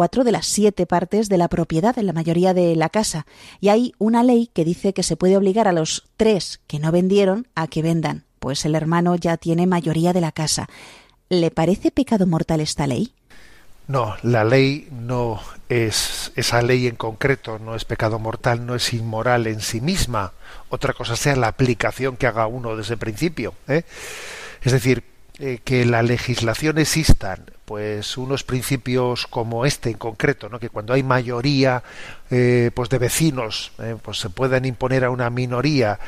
[0.00, 3.26] cuatro de las siete partes de la propiedad en la mayoría de la casa.
[3.60, 6.90] Y hay una ley que dice que se puede obligar a los tres que no
[6.90, 10.70] vendieron a que vendan, pues el hermano ya tiene mayoría de la casa.
[11.28, 13.12] ¿Le parece pecado mortal esta ley?
[13.88, 15.38] No, la ley no
[15.68, 20.32] es esa ley en concreto, no es pecado mortal, no es inmoral en sí misma.
[20.70, 23.52] Otra cosa sea la aplicación que haga uno desde el principio.
[23.68, 23.82] ¿eh?
[24.62, 25.04] Es decir,
[25.38, 30.58] eh, que la legislación existan pues unos principios como este en concreto, ¿no?
[30.58, 31.84] que cuando hay mayoría
[32.28, 36.00] eh, pues de vecinos, eh, pues se puedan imponer a una minoría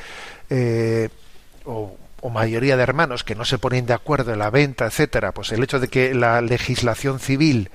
[1.64, 5.30] o, o, mayoría de hermanos que no se ponen de acuerdo en la venta, etcétera,
[5.30, 7.70] pues el hecho de que la legislación civil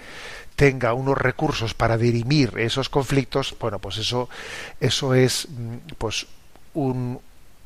[0.58, 4.28] tenga unos recursos para dirimir esos conflictos, bueno, pues eso
[4.82, 6.28] eso es mm, pues
[6.74, 7.22] un,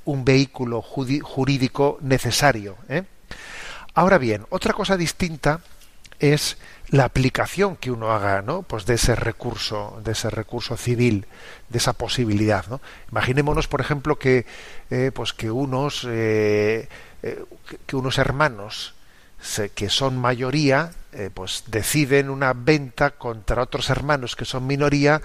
[0.06, 3.06] un vehículo jurídico necesario, ¿eh?
[3.96, 5.62] Ahora bien, otra cosa distinta
[6.22, 6.58] es
[6.90, 8.64] la aplicación que uno haga, ¿no?
[8.64, 11.26] Pues de ese recurso, de ese recurso civil,
[11.70, 12.80] de esa posibilidad, ¿no?
[13.12, 14.46] Imaginémonos, por ejemplo, que,
[14.90, 16.88] eh, pues que unos, eh,
[17.24, 17.46] eh,
[17.86, 18.94] que unos hermanos
[19.74, 20.92] que son mayoría,
[21.34, 25.20] pues deciden una venta contra otros hermanos que son minoría,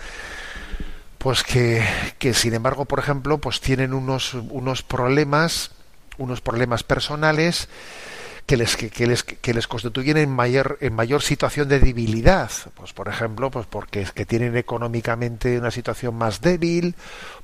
[1.19, 1.87] pues que,
[2.19, 5.73] que sin embargo, por ejemplo, pues tienen unos, unos problemas,
[6.17, 7.69] unos problemas personales
[8.47, 12.51] que les, que, les, que les constituyen en mayor, en mayor situación de debilidad.
[12.75, 16.95] Pues por ejemplo, pues porque es que tienen económicamente una situación más débil,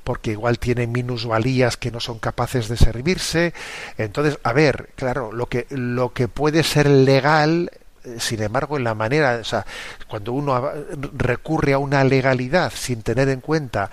[0.05, 3.53] porque igual tienen minusvalías que no son capaces de servirse.
[3.99, 7.71] Entonces, a ver, claro, lo que, lo que puede ser legal
[8.05, 9.65] eh, sin embargo, en la manera, o sea,
[10.09, 10.73] cuando uno
[11.17, 13.91] recurre a una legalidad sin tener en cuenta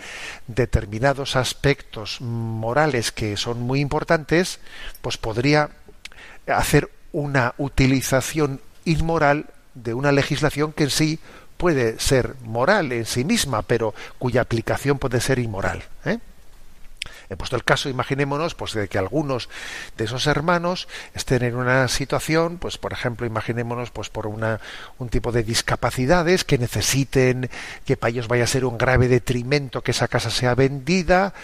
[0.48, 4.60] determinados aspectos morales que son muy importantes,
[5.02, 5.70] pues podría
[6.48, 11.20] hacer una utilización inmoral de una legislación que en sí
[11.58, 15.84] puede ser moral en sí misma, pero cuya aplicación puede ser inmoral.
[16.06, 16.20] ¿eh?
[17.30, 19.50] He puesto el caso, imaginémonos, pues de que algunos
[19.98, 24.60] de esos hermanos estén en una situación, pues por ejemplo, imaginémonos, pues por una,
[24.98, 27.50] un tipo de discapacidades que necesiten
[27.86, 31.36] que para ellos vaya a ser un grave detrimento que esa casa sea vendida,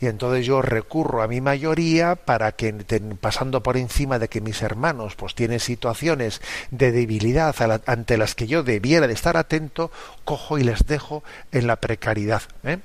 [0.00, 2.72] y entonces yo recurro a mi mayoría para que
[3.20, 6.40] pasando por encima de que mis hermanos pues tienen situaciones
[6.70, 7.54] de debilidad
[7.86, 9.90] ante las que yo debiera de estar atento,
[10.24, 11.22] cojo y les dejo
[11.52, 12.42] en la precariedad.
[12.62, 12.78] ¿eh?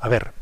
[0.00, 0.32] A ver,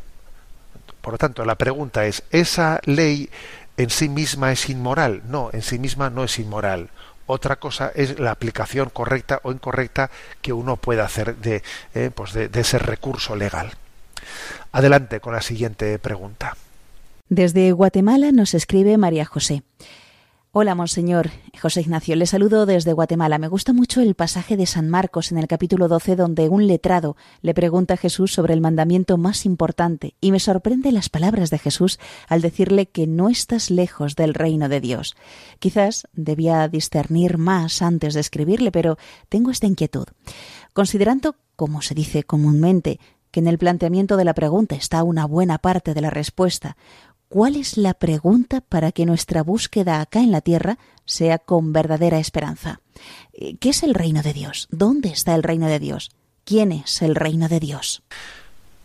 [1.01, 3.31] por lo tanto, la pregunta es, ¿esa ley
[3.77, 5.23] en sí misma es inmoral?
[5.29, 6.91] No, en sí misma no es inmoral.
[7.27, 11.63] Otra cosa es la aplicación correcta o incorrecta que uno pueda hacer de,
[11.95, 13.73] eh, pues de ese recurso legal.
[14.73, 16.57] Adelante con la siguiente pregunta.
[17.29, 19.63] Desde Guatemala nos escribe María José.
[20.51, 21.29] Hola, Monseñor.
[21.61, 23.37] José Ignacio, le saludo desde Guatemala.
[23.37, 27.17] Me gusta mucho el pasaje de San Marcos en el capítulo 12 donde un letrado
[27.43, 31.59] le pregunta a Jesús sobre el mandamiento más importante y me sorprende las palabras de
[31.59, 35.17] Jesús al decirle que no estás lejos del reino de Dios.
[35.59, 38.97] Quizás debía discernir más antes de escribirle, pero
[39.29, 40.07] tengo esta inquietud.
[40.73, 45.59] Considerando, como se dice comúnmente, que en el planteamiento de la pregunta está una buena
[45.59, 46.77] parte de la respuesta,
[47.29, 52.19] ¿Cuál es la pregunta para que nuestra búsqueda acá en la tierra sea con verdadera
[52.19, 52.81] esperanza?
[53.33, 54.69] Eh, ¿Qué es el reino de Dios?
[54.71, 56.11] ¿Dónde está el reino de Dios?
[56.45, 58.03] ¿Quién es el reino de Dios?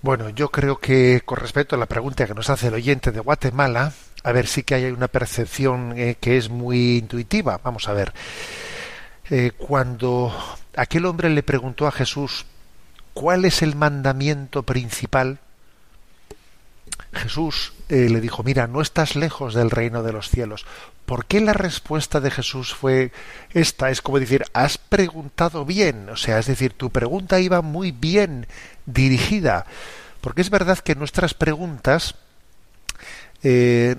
[0.02, 3.22] Bueno, yo creo que con respecto a la pregunta que nos hace el oyente de
[3.22, 7.62] Guatemala, a ver, sí que hay una percepción eh, que es muy intuitiva.
[7.64, 8.14] Vamos a ver.
[9.30, 10.36] Eh, cuando
[10.76, 12.46] aquel hombre le preguntó a Jesús
[13.14, 15.40] ¿cuál es el mandamiento principal?
[17.14, 20.66] Jesús eh, le dijo, mira, no estás lejos del reino de los cielos.
[21.06, 23.12] ¿Por qué la respuesta de Jesús fue
[23.54, 23.92] esta?
[23.92, 28.48] Es como decir, has preguntado bien, o sea, es decir, tu pregunta iba muy bien
[28.88, 29.68] dirigida,
[30.22, 32.16] porque es verdad que nuestras preguntas
[33.44, 33.96] eh,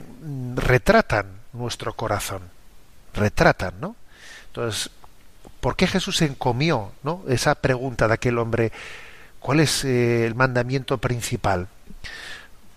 [0.57, 2.43] retratan nuestro corazón,
[3.15, 3.95] retratan, ¿no?
[4.49, 4.91] Entonces,
[5.61, 7.23] ¿por qué Jesús encomió, ¿no?
[7.29, 8.73] Esa pregunta de aquel hombre,
[9.39, 11.69] ¿cuál es eh, el mandamiento principal?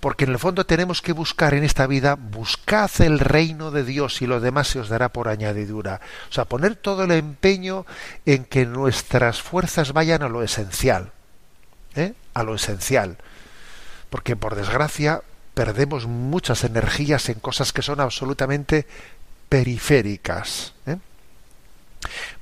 [0.07, 4.21] Porque en el fondo tenemos que buscar en esta vida, buscad el reino de Dios
[4.21, 5.99] y lo demás se os dará por añadidura.
[6.29, 7.85] O sea, poner todo el empeño
[8.25, 11.11] en que nuestras fuerzas vayan a lo esencial,
[11.93, 12.13] ¿eh?
[12.33, 13.17] a lo esencial.
[14.09, 18.87] Porque por desgracia perdemos muchas energías en cosas que son absolutamente
[19.49, 20.73] periféricas.
[20.85, 20.99] ¿eh?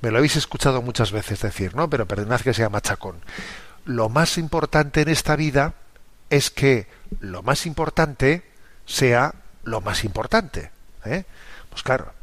[0.02, 1.90] Me lo habéis escuchado muchas veces decir, ¿no?
[1.90, 3.16] Pero perdonad que sea machacón.
[3.86, 5.74] Lo más importante en esta vida
[6.30, 6.88] es que
[7.20, 8.44] lo más importante
[8.86, 10.72] sea lo más importante.
[11.06, 11.26] ¿eh?
[11.70, 12.14] Pues claro,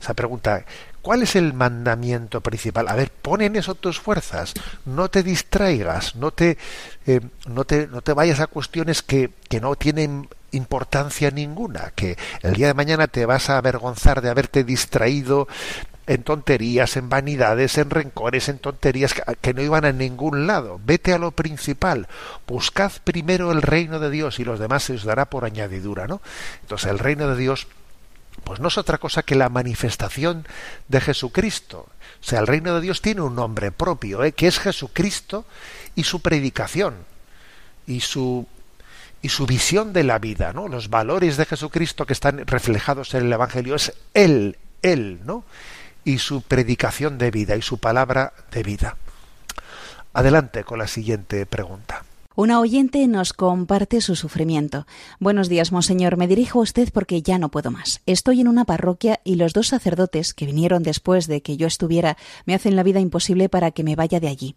[0.00, 0.64] esa pregunta,
[1.02, 2.88] ¿cuál es el mandamiento principal?
[2.88, 4.54] A ver, pon en eso tus fuerzas,
[4.84, 6.58] no te distraigas, no te,
[7.06, 12.16] eh, no te, no te vayas a cuestiones que, que no tienen importancia ninguna, que
[12.42, 15.48] el día de mañana te vas a avergonzar de haberte distraído
[16.10, 20.80] en tonterías, en vanidades, en rencores, en tonterías que, no iban a ningún lado.
[20.84, 22.08] Vete a lo principal.
[22.48, 26.20] Buscad primero el reino de Dios y los demás se os dará por añadidura, ¿no?
[26.62, 27.68] Entonces el reino de Dios
[28.42, 30.48] pues no es otra cosa que la manifestación
[30.88, 31.86] de Jesucristo.
[32.20, 34.32] O sea, el reino de Dios tiene un nombre propio, ¿eh?
[34.32, 35.44] que es Jesucristo
[35.94, 36.96] y su predicación
[37.86, 38.48] y su
[39.22, 40.66] y su visión de la vida, ¿no?
[40.66, 45.44] Los valores de Jesucristo que están reflejados en el Evangelio es él, él, ¿no?
[46.04, 48.96] Y su predicación de vida y su palabra de vida.
[50.12, 52.02] Adelante con la siguiente pregunta.
[52.40, 54.86] Una oyente nos comparte su sufrimiento.
[55.18, 56.16] Buenos días, monseñor.
[56.16, 58.00] Me dirijo a usted porque ya no puedo más.
[58.06, 62.16] Estoy en una parroquia y los dos sacerdotes que vinieron después de que yo estuviera
[62.46, 64.56] me hacen la vida imposible para que me vaya de allí.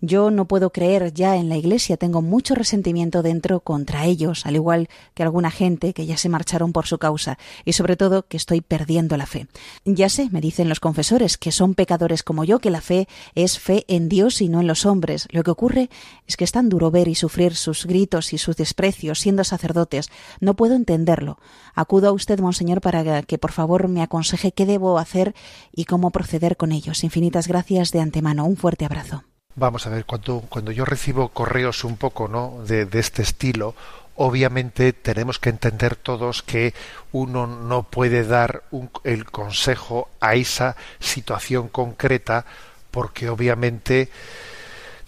[0.00, 4.56] Yo no puedo creer ya en la Iglesia, tengo mucho resentimiento dentro contra ellos, al
[4.56, 8.38] igual que alguna gente que ya se marcharon por su causa, y sobre todo que
[8.38, 9.46] estoy perdiendo la fe.
[9.84, 13.06] Ya sé, me dicen los confesores, que son pecadores como yo, que la fe
[13.36, 15.28] es fe en Dios y no en los hombres.
[15.30, 15.90] Lo que ocurre
[16.26, 20.10] es que es tan duro ver y sufrir sus gritos y sus desprecios siendo sacerdotes.
[20.40, 21.38] No puedo entenderlo.
[21.74, 25.34] Acudo a usted, monseñor, para que por favor me aconseje qué debo hacer
[25.72, 27.04] y cómo proceder con ellos.
[27.04, 28.44] Infinitas gracias de antemano.
[28.44, 29.24] Un fuerte abrazo.
[29.56, 32.62] Vamos a ver, cuando, cuando yo recibo correos un poco ¿no?
[32.66, 33.74] de, este estilo,
[34.14, 36.72] obviamente tenemos que entender todos que
[37.12, 38.62] uno no puede dar
[39.04, 42.46] el consejo a esa situación concreta
[42.90, 44.08] porque obviamente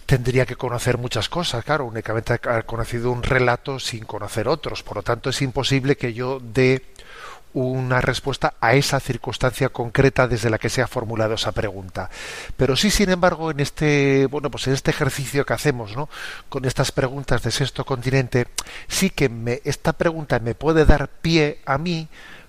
[0.05, 4.97] tendría que conocer muchas cosas, claro, únicamente ha conocido un relato sin conocer otros, por
[4.97, 6.83] lo tanto es imposible que yo dé
[7.53, 12.09] una respuesta a esa circunstancia concreta desde la que se ha formulado esa pregunta.
[12.57, 16.09] Pero sí, sin embargo, en este, bueno, pues en este ejercicio que hacemos, ¿no?
[16.49, 18.47] Con estas preguntas de sexto continente,
[18.87, 22.07] sí que me, esta pregunta me puede dar pie a mí,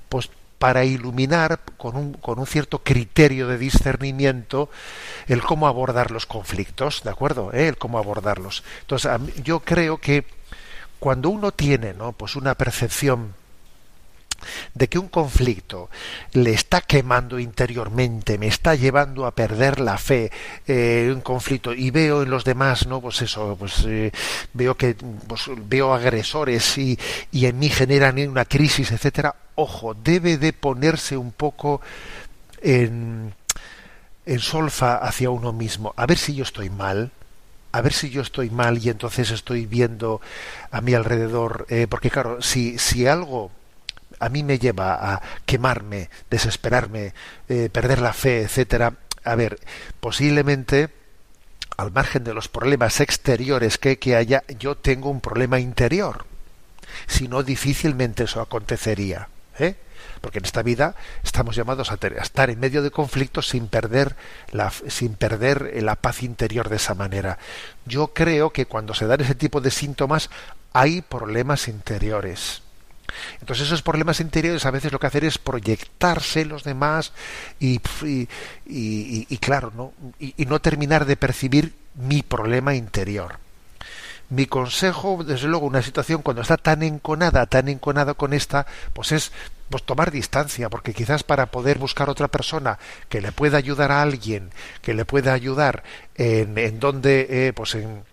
[0.09, 0.31] pues
[0.65, 4.71] para iluminar con un, con un cierto criterio de discernimiento
[5.27, 7.53] el cómo abordar los conflictos, ¿de acuerdo?
[7.53, 7.69] ¿Eh?
[7.69, 8.65] El cómo abordarlos.
[8.81, 9.13] Entonces,
[9.43, 10.25] yo creo que
[10.99, 12.13] cuando uno tiene, ¿no?
[12.13, 13.35] Pues una percepción
[14.73, 15.91] de que un conflicto
[16.33, 20.33] le está quemando interiormente, me está llevando a perder la fe,
[20.67, 23.03] eh, un conflicto, y veo en los demás, ¿no?
[23.03, 24.11] Pues eso, pues eh,
[24.55, 24.95] veo que
[25.29, 26.99] pues, veo agresores y,
[27.33, 29.44] y en mí generan una crisis, etcétera.
[29.55, 31.81] Ojo, debe de ponerse un poco
[32.61, 33.35] en,
[34.27, 37.13] en solfa hacia uno mismo, a ver si yo estoy mal,
[37.73, 40.21] a ver si yo estoy mal y entonces estoy viendo
[40.71, 43.51] a mi alrededor, eh, porque claro, si, si algo
[44.21, 47.15] a mí me lleva a quemarme, desesperarme,
[47.49, 48.95] eh, perder la fe, etcétera.
[49.25, 49.59] A ver,
[50.01, 50.91] posiblemente
[51.77, 56.27] al margen de los problemas exteriores que, que haya, yo tengo un problema interior.
[57.07, 59.29] Si no, difícilmente eso acontecería.
[59.59, 59.77] ¿Eh?
[60.21, 64.17] Porque en esta vida estamos llamados a, estar en medio de conflictos sin perder,
[64.53, 67.39] la, sin perder la paz interior de esa manera.
[67.85, 70.31] Yo creo que cuando se dan ese tipo de síntomas
[70.73, 72.63] hay problemas interiores.
[73.41, 77.13] Entonces esos problemas interiores a veces lo que hacen es proyectarse los demás
[77.61, 77.81] y,
[78.67, 79.93] y, claro, ¿no?
[80.19, 83.39] Y, no terminar de percibir mi problema interior.
[84.31, 89.13] Mi consejo, desde luego, una situación cuando está tan enconada, tan enconada con esta, pues
[89.13, 89.33] es
[89.71, 94.03] pues tomar distancia, porque quizás para poder buscar otra persona que le pueda ayudar a
[94.03, 94.51] alguien,
[94.83, 95.83] que le pueda ayudar
[96.15, 98.05] en, en donde, eh, pues en,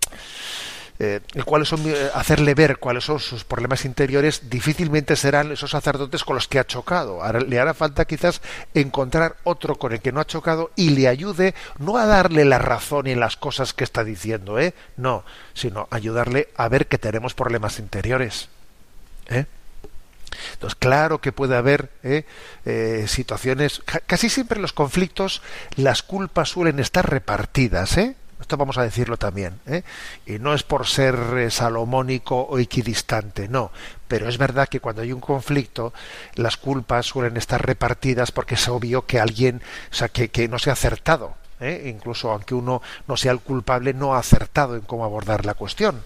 [1.04, 6.24] eh, cuáles son, eh, hacerle ver cuáles son sus problemas interiores, difícilmente serán esos sacerdotes
[6.24, 7.22] con los que ha chocado.
[7.48, 8.40] le hará falta quizás
[8.76, 12.60] encontrar otro con el que no ha chocado y le ayude no a darle la
[12.60, 14.76] razón en las cosas que está diciendo, ¿eh?
[14.96, 15.24] no,
[15.56, 18.50] sino ayudarle a ver que tenemos problemas interiores.
[19.30, 19.46] ¿eh?
[20.54, 22.26] Entonces, claro que puede haber ¿eh?
[22.66, 25.42] Eh, situaciones, casi siempre en los conflictos
[25.76, 28.16] las culpas suelen estar repartidas, ¿eh?
[28.42, 29.60] Esto vamos a decirlo también.
[29.68, 29.84] ¿eh?
[30.26, 33.72] Y no es por ser eh, salomónico o equidistante, no.
[34.08, 35.94] Pero es verdad que cuando hay un conflicto,
[36.36, 39.62] las culpas suelen estar repartidas porque es obvio que alguien,
[39.92, 41.36] o sea, que, que no se ha acertado.
[41.60, 41.84] ¿eh?
[41.86, 46.02] Incluso aunque uno no sea el culpable, no ha acertado en cómo abordar la cuestión.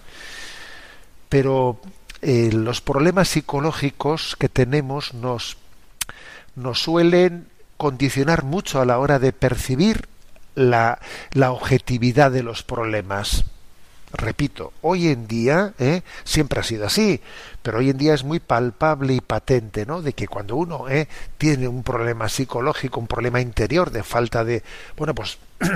[1.29, 1.79] Pero
[2.21, 5.57] los problemas psicológicos que tenemos nos,
[6.55, 10.07] nos suelen condicionar mucho a la hora de percibir
[10.55, 10.99] la,
[11.31, 13.45] la objetividad de los problemas.
[14.17, 16.01] Repito, hoy en día, ¿eh?
[16.23, 17.19] siempre ha sido así,
[17.61, 20.01] pero hoy en día es muy palpable y patente, ¿no?
[20.01, 21.07] De que cuando uno ¿eh?
[21.37, 24.63] tiene un problema psicológico, un problema interior de falta de,
[24.95, 25.37] bueno, pues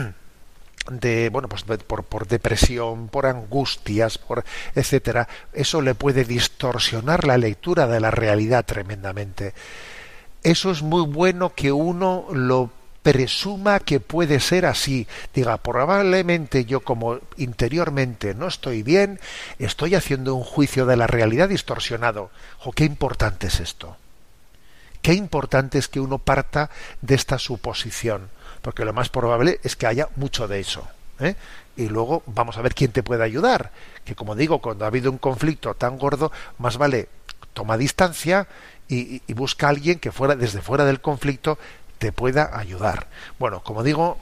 [0.89, 7.37] de bueno pues por, por, depresión por angustias por etcétera eso le puede distorsionar la
[7.37, 9.53] lectura de la realidad tremendamente
[10.41, 12.71] eso es muy bueno que uno lo
[13.11, 19.19] presuma que puede ser así, diga, probablemente yo como interiormente no estoy bien,
[19.57, 22.29] estoy haciendo un juicio de la realidad distorsionado.
[22.75, 23.97] Qué importante es esto.
[25.01, 26.69] Qué importante es que uno parta
[27.01, 28.29] de esta suposición,
[28.61, 30.87] porque lo más probable es que haya mucho de eso.
[31.19, 31.35] ¿eh?
[31.75, 33.71] Y luego vamos a ver quién te puede ayudar.
[34.05, 37.09] Que como digo, cuando ha habido un conflicto tan gordo, más vale
[37.53, 38.47] toma distancia
[38.87, 41.57] y, y busca a alguien que fuera desde fuera del conflicto
[41.99, 43.07] te pueda ayudar.
[43.37, 44.17] Bueno, como digo,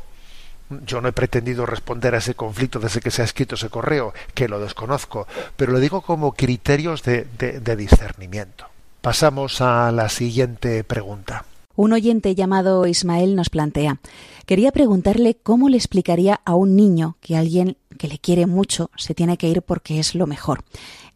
[0.85, 4.13] yo no he pretendido responder a ese conflicto desde que se ha escrito ese correo,
[4.33, 8.65] que lo desconozco, pero lo digo como criterios de, de discernimiento.
[9.01, 11.45] Pasamos a la siguiente pregunta.
[11.75, 13.99] Un oyente llamado Ismael nos plantea,
[14.47, 19.13] quería preguntarle cómo le explicaría a un niño que alguien que le quiere mucho se
[19.13, 20.63] tiene que ir porque es lo mejor.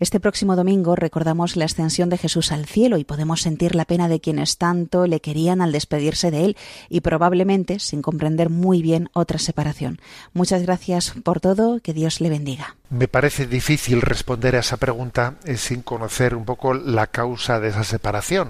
[0.02, 4.10] Este próximo domingo recordamos la ascensión de Jesús al cielo y podemos sentir la pena
[4.10, 6.58] de quienes tanto le querían al despedirse de él
[6.90, 10.02] y probablemente sin comprender muy bien otra separación.
[10.34, 12.76] Muchas gracias por todo, que Dios le bendiga.
[12.90, 17.70] Me parece difícil responder a esa pregunta eh, sin conocer un poco la causa de
[17.70, 18.50] esa separación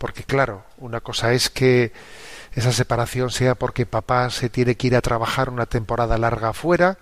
[0.00, 1.92] porque claro, una cosa es que
[2.54, 6.98] esa separación sea porque papá se tiene que ir a trabajar una temporada larga afuera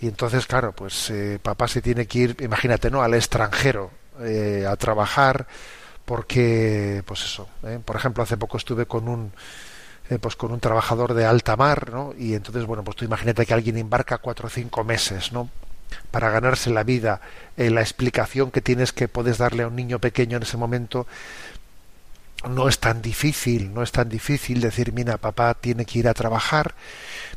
[0.00, 3.02] y entonces claro, pues eh, papá se tiene que ir, imagínate, ¿no?
[3.02, 5.46] Al extranjero eh, a trabajar
[6.04, 7.78] porque, pues eso, ¿eh?
[7.84, 9.32] por ejemplo, hace poco estuve con un
[10.20, 12.12] pues con un trabajador de alta mar, ¿no?
[12.18, 15.48] Y entonces, bueno, pues tú imagínate que alguien embarca cuatro o cinco meses, ¿no?
[16.10, 17.20] para ganarse la vida,
[17.56, 21.06] la explicación que tienes que puedes darle a un niño pequeño en ese momento
[22.48, 26.14] no es tan difícil, no es tan difícil decir, mira, papá tiene que ir a
[26.14, 26.74] trabajar,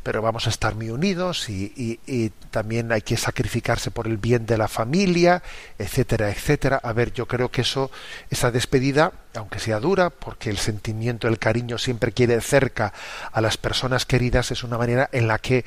[0.02, 1.72] pero vamos a estar muy unidos y,
[2.06, 5.42] y, también hay que sacrificarse por el bien de la familia,
[5.78, 6.80] etcétera, etcétera.
[6.82, 7.90] A ver, yo creo que eso,
[8.30, 12.94] esa despedida, aunque sea dura, porque el sentimiento, el cariño siempre quiere cerca
[13.30, 15.64] a las personas queridas, es una manera en la que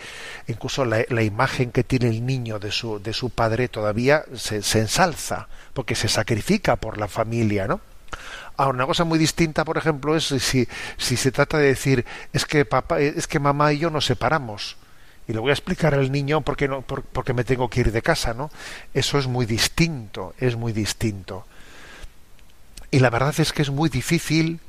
[0.48, 4.64] incluso la, la imagen que tiene el niño de su, de su padre todavía se,
[4.64, 7.82] se ensalza, porque se sacrifica por la familia, ¿no?
[8.60, 12.44] Ahora, una cosa muy distinta, por ejemplo, es si, si se trata de decir, es
[12.44, 14.76] que papá, es que mamá y yo nos separamos.
[15.30, 17.80] Y le voy a explicar al niño por qué, no, por, qué me tengo que
[17.80, 18.52] ir de casa, ¿no?
[18.94, 21.46] Eso es muy distinto, es muy distinto.
[22.92, 24.60] Y la verdad es que es muy difícil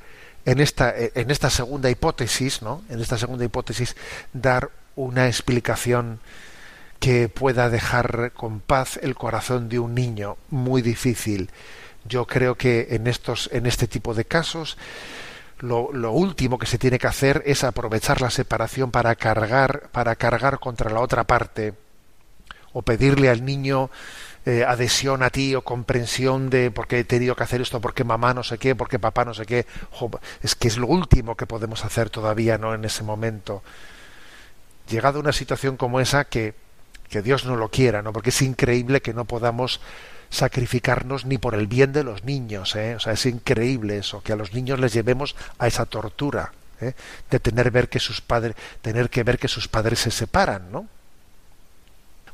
[0.45, 2.84] en esta, en esta segunda hipótesis, ¿no?
[2.91, 3.97] En esta segunda hipótesis,
[4.32, 6.20] dar una explicación
[7.01, 10.36] que pueda dejar con paz el corazón de un niño.
[10.49, 11.51] Muy difícil.
[12.05, 14.76] Yo creo que en estos, en este tipo de casos,
[15.61, 20.59] lo, último que se tiene que hacer es aprovechar la separación para cargar, para cargar
[20.59, 21.74] contra la otra parte,
[22.72, 23.90] o pedirle al niño
[24.46, 28.05] eh, adhesión a ti o comprensión de por qué he tenido que hacer esto, porque
[28.05, 29.66] mamá no sé qué, porque papá no sé qué.
[30.42, 32.74] es que es lo último que podemos hacer todavía, ¿no?
[32.74, 33.62] En ese momento.
[34.88, 36.55] Llegado a una situación como esa, que,
[37.11, 38.12] que Dios no lo quiera, ¿no?
[38.12, 39.80] Porque es increíble que no podamos
[40.30, 42.74] sacrificarnos ni por el bien de los niños.
[42.76, 42.94] ¿eh?
[42.94, 46.94] O sea, es increíble eso, que a los niños les llevemos a esa tortura ¿eh?
[47.30, 50.86] de tener ver que sus padres, tener que ver que sus padres se separan, ¿no?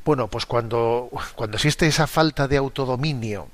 [0.05, 3.49] Bueno, pues cuando, cuando existe esa falta de autodominio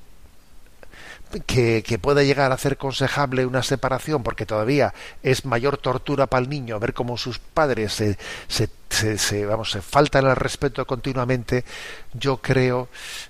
[1.42, 6.50] que, pueda llegar a hacer aconsejable una separación, porque todavía es mayor tortura para el
[6.50, 8.18] niño ver cómo sus padres se,
[8.48, 11.66] se, se, vamos, se faltan al respeto continuamente,
[12.14, 12.90] yo creo,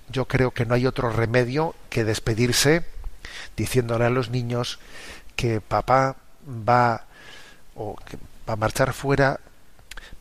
[0.09, 2.85] yo creo que no hay otro remedio que despedirse
[3.55, 4.79] diciéndole a los niños
[5.35, 6.15] que papá
[6.47, 7.05] va
[7.75, 9.39] o que va a marchar fuera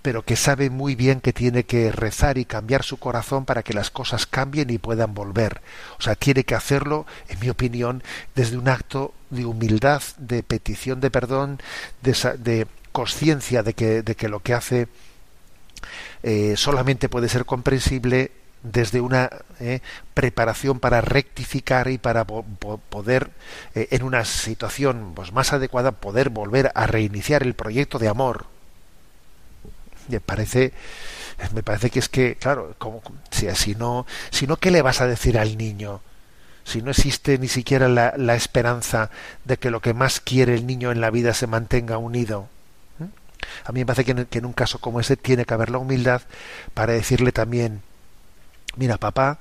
[0.03, 3.73] pero que sabe muy bien que tiene que rezar y cambiar su corazón para que
[3.73, 5.63] las cosas cambien y puedan volver.
[5.99, 8.03] O sea, tiene que hacerlo, en mi opinión,
[8.35, 11.61] desde un acto de humildad, de petición de perdón,
[12.03, 14.89] de, de conciencia de que, de que lo que hace
[16.23, 18.33] eh, solamente puede ser comprensible
[18.63, 19.29] desde una
[19.59, 19.81] eh,
[20.15, 23.31] preparación para rectificar y para poder
[23.75, 28.52] eh, en una situación pues, más adecuada poder volver a reiniciar el proyecto de amor
[30.09, 30.73] me parece
[31.55, 35.07] me parece que es que claro como si, no si no qué le vas a
[35.07, 36.01] decir al niño
[36.65, 39.11] si no existe ni siquiera la, la esperanza
[39.45, 42.49] de que lo que más quiere el niño en la vida se mantenga unido
[42.99, 43.05] ¿Mm?
[43.65, 45.71] a mí me parece que en, que en un caso como ese tiene que haber
[45.71, 46.23] la humildad
[46.75, 47.83] para decirle también
[48.77, 49.39] mira papá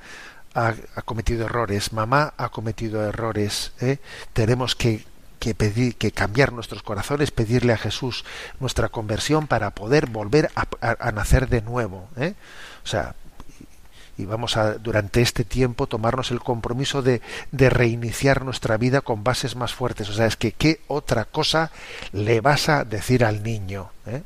[0.54, 4.00] ha, ha cometido errores mamá ha cometido errores ¿eh?
[4.34, 5.06] tenemos que
[5.42, 8.24] que pedir, que cambiar nuestros corazones, pedirle a Jesús
[8.60, 12.08] nuestra conversión para poder volver a, nacer de nuevo.
[12.16, 12.36] ¿eh?
[12.86, 13.16] O sea,
[14.20, 19.24] y vamos a durante este tiempo tomarnos el compromiso de, de, reiniciar nuestra vida con
[19.24, 20.10] bases más fuertes.
[20.10, 21.72] O sea, es que qué otra cosa
[22.12, 23.90] le vas a decir al niño.
[24.06, 24.22] ¿eh?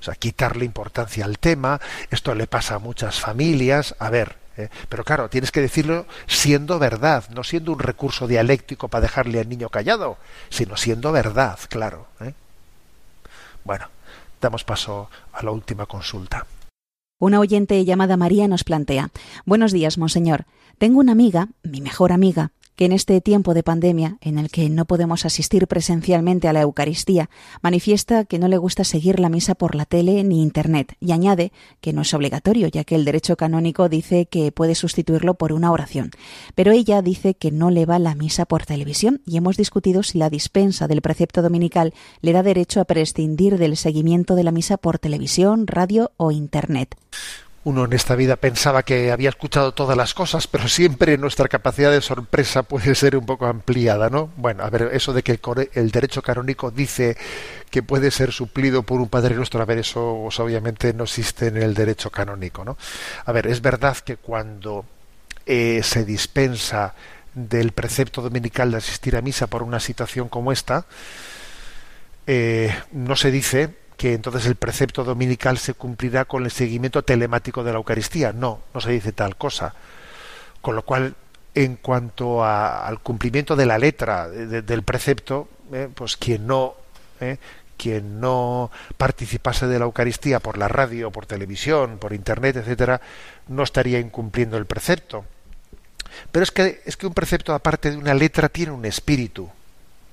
[0.00, 1.78] O sea, quitarle importancia al tema.
[2.10, 3.94] Esto le pasa a muchas familias.
[3.98, 4.68] A ver, ¿eh?
[4.88, 9.48] Pero claro, tienes que decirlo siendo verdad, no siendo un recurso dialéctico para dejarle al
[9.48, 12.06] niño callado, sino siendo verdad, claro.
[12.20, 12.34] ¿eh?
[13.64, 13.86] Bueno,
[14.40, 16.46] damos paso a la última consulta.
[17.18, 19.10] Una oyente llamada María nos plantea
[19.44, 20.44] Buenos días, monseñor.
[20.78, 22.50] Tengo una amiga, mi mejor amiga,
[22.84, 27.30] en este tiempo de pandemia, en el que no podemos asistir presencialmente a la Eucaristía,
[27.60, 31.52] manifiesta que no le gusta seguir la misa por la tele ni Internet y añade
[31.80, 35.70] que no es obligatorio, ya que el derecho canónico dice que puede sustituirlo por una
[35.70, 36.10] oración.
[36.54, 40.18] Pero ella dice que no le va la misa por televisión y hemos discutido si
[40.18, 44.76] la dispensa del precepto dominical le da derecho a prescindir del seguimiento de la misa
[44.76, 46.96] por televisión, radio o Internet
[47.64, 51.92] uno en esta vida pensaba que había escuchado todas las cosas, pero siempre nuestra capacidad
[51.92, 54.30] de sorpresa puede ser un poco ampliada, ¿no?
[54.36, 55.38] Bueno, a ver, eso de que
[55.74, 57.16] el, derecho canónico dice
[57.70, 61.46] que puede ser suplido por un Padre Nuestro, a ver, eso pues, obviamente no existe
[61.46, 62.76] en el derecho canónico, ¿no?
[63.24, 64.84] A ver, es verdad que cuando
[65.46, 66.94] eh, se dispensa
[67.32, 70.84] del precepto dominical de asistir a misa por una situación como esta,
[72.26, 77.62] eh, no se dice que entonces el precepto dominical se cumplirá con el seguimiento telemático
[77.62, 78.32] de la Eucaristía.
[78.32, 79.76] No, no se dice tal cosa.
[80.60, 81.14] Con lo cual,
[81.54, 86.74] en cuanto al cumplimiento de la letra del precepto, eh, pues quien no,
[87.20, 87.36] eh,
[87.76, 93.00] quien no participase de la Eucaristía por la radio, por televisión, por internet, etcétera,
[93.46, 95.24] no estaría incumpliendo el precepto.
[96.32, 99.48] Pero es que es que un precepto aparte de una letra tiene un espíritu,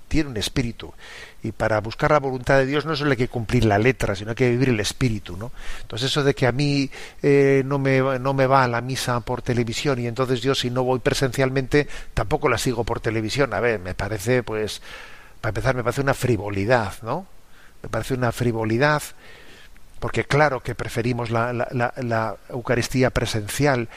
[0.08, 0.94] tiene un espíritu
[1.42, 4.32] y para buscar la voluntad de Dios no solo hay que cumplir la letra, sino
[4.32, 5.52] hay que vivir el espíritu, ¿no?
[5.82, 6.90] Entonces eso de que a mí
[7.22, 10.70] eh, no, me, no me va a la misa por televisión y entonces yo si
[10.70, 14.82] no voy presencialmente tampoco la sigo por televisión, a ver, me parece pues,
[15.40, 17.26] para empezar me parece una frivolidad, ¿no?
[17.82, 19.02] Me parece una frivolidad
[20.00, 23.90] porque claro que preferimos la, la, la Eucaristía presencial,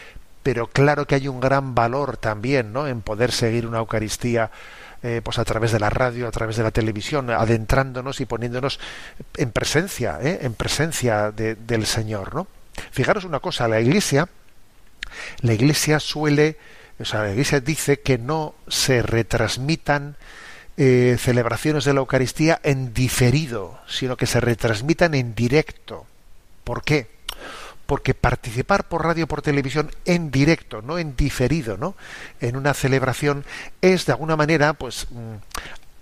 [0.42, 2.86] pero claro que hay un gran valor también, ¿no?
[2.86, 4.50] En poder seguir una Eucaristía
[5.02, 8.78] eh, pues a través de la radio, a través de la televisión, adentrándonos y poniéndonos
[9.36, 10.40] en presencia, ¿eh?
[10.42, 12.46] en presencia del Señor, ¿no?
[12.90, 14.28] Fijaros una cosa, la Iglesia,
[15.40, 16.56] la Iglesia suele,
[16.98, 20.16] o sea, la Iglesia dice que no se retransmitan
[20.76, 26.06] eh, celebraciones de la Eucaristía en diferido, sino que se retransmitan en directo.
[26.64, 27.08] ¿Por qué?
[27.92, 31.94] Porque participar por radio por televisión en directo, no en diferido, ¿no?
[32.40, 33.44] En una celebración
[33.82, 35.34] es de alguna manera pues mm,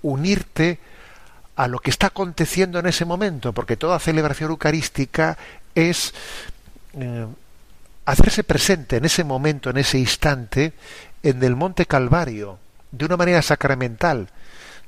[0.03, 0.78] unirte
[1.57, 5.36] a lo que está aconteciendo en ese momento, porque toda celebración eucarística
[5.74, 6.14] es
[6.93, 7.26] eh,
[8.05, 10.74] hacerse presente en ese momento, en ese instante,
[11.24, 12.61] en el Monte Calvario,
[12.93, 14.28] de una manera sacramental,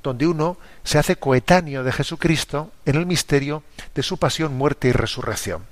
[0.05, 4.93] donde uno se hace coetáneo de Jesucristo en el misterio de su pasión, muerte y
[4.93, 5.72] resurrección.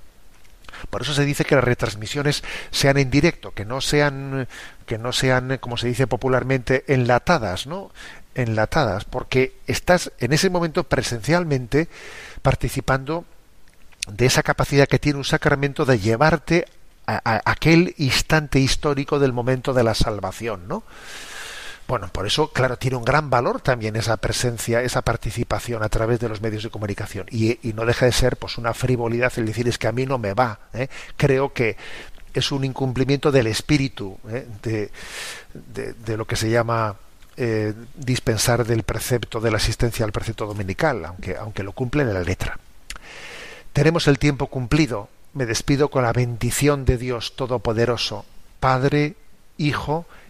[0.89, 4.49] Por eso se dice que las retransmisiones sean en directo, que no sean,
[4.87, 7.91] que no sean, como se dice popularmente, enlatadas, ¿no?
[8.35, 11.89] Enlatadas, porque estás en ese momento presencialmente
[12.43, 13.25] participando
[14.09, 16.67] de esa capacidad que tiene un sacramento de llevarte
[17.07, 20.85] a, aquel instante histórico del momento de la salvación, ¿no?
[21.91, 26.21] Bueno, por eso, claro, tiene un gran valor también esa presencia, esa participación a través
[26.21, 27.27] de los medios de comunicación.
[27.33, 30.17] Y, no deja de ser pues una frivolidad el decir es que a mí no
[30.17, 30.61] me va.
[30.73, 30.87] ¿eh?
[31.17, 31.77] Creo que
[32.33, 34.89] es un incumplimiento del espíritu ¿eh?
[35.75, 36.95] de, lo que se llama
[37.37, 42.15] eh, dispensar del precepto de la asistencia al precepto dominical, aunque, aunque lo cumple en
[42.15, 42.57] la letra.
[43.73, 45.09] Tenemos el tiempo cumplido.
[45.35, 48.25] Me despido con la bendición de Dios Todopoderoso,
[48.61, 49.17] Padre,
[49.59, 50.07] Hijo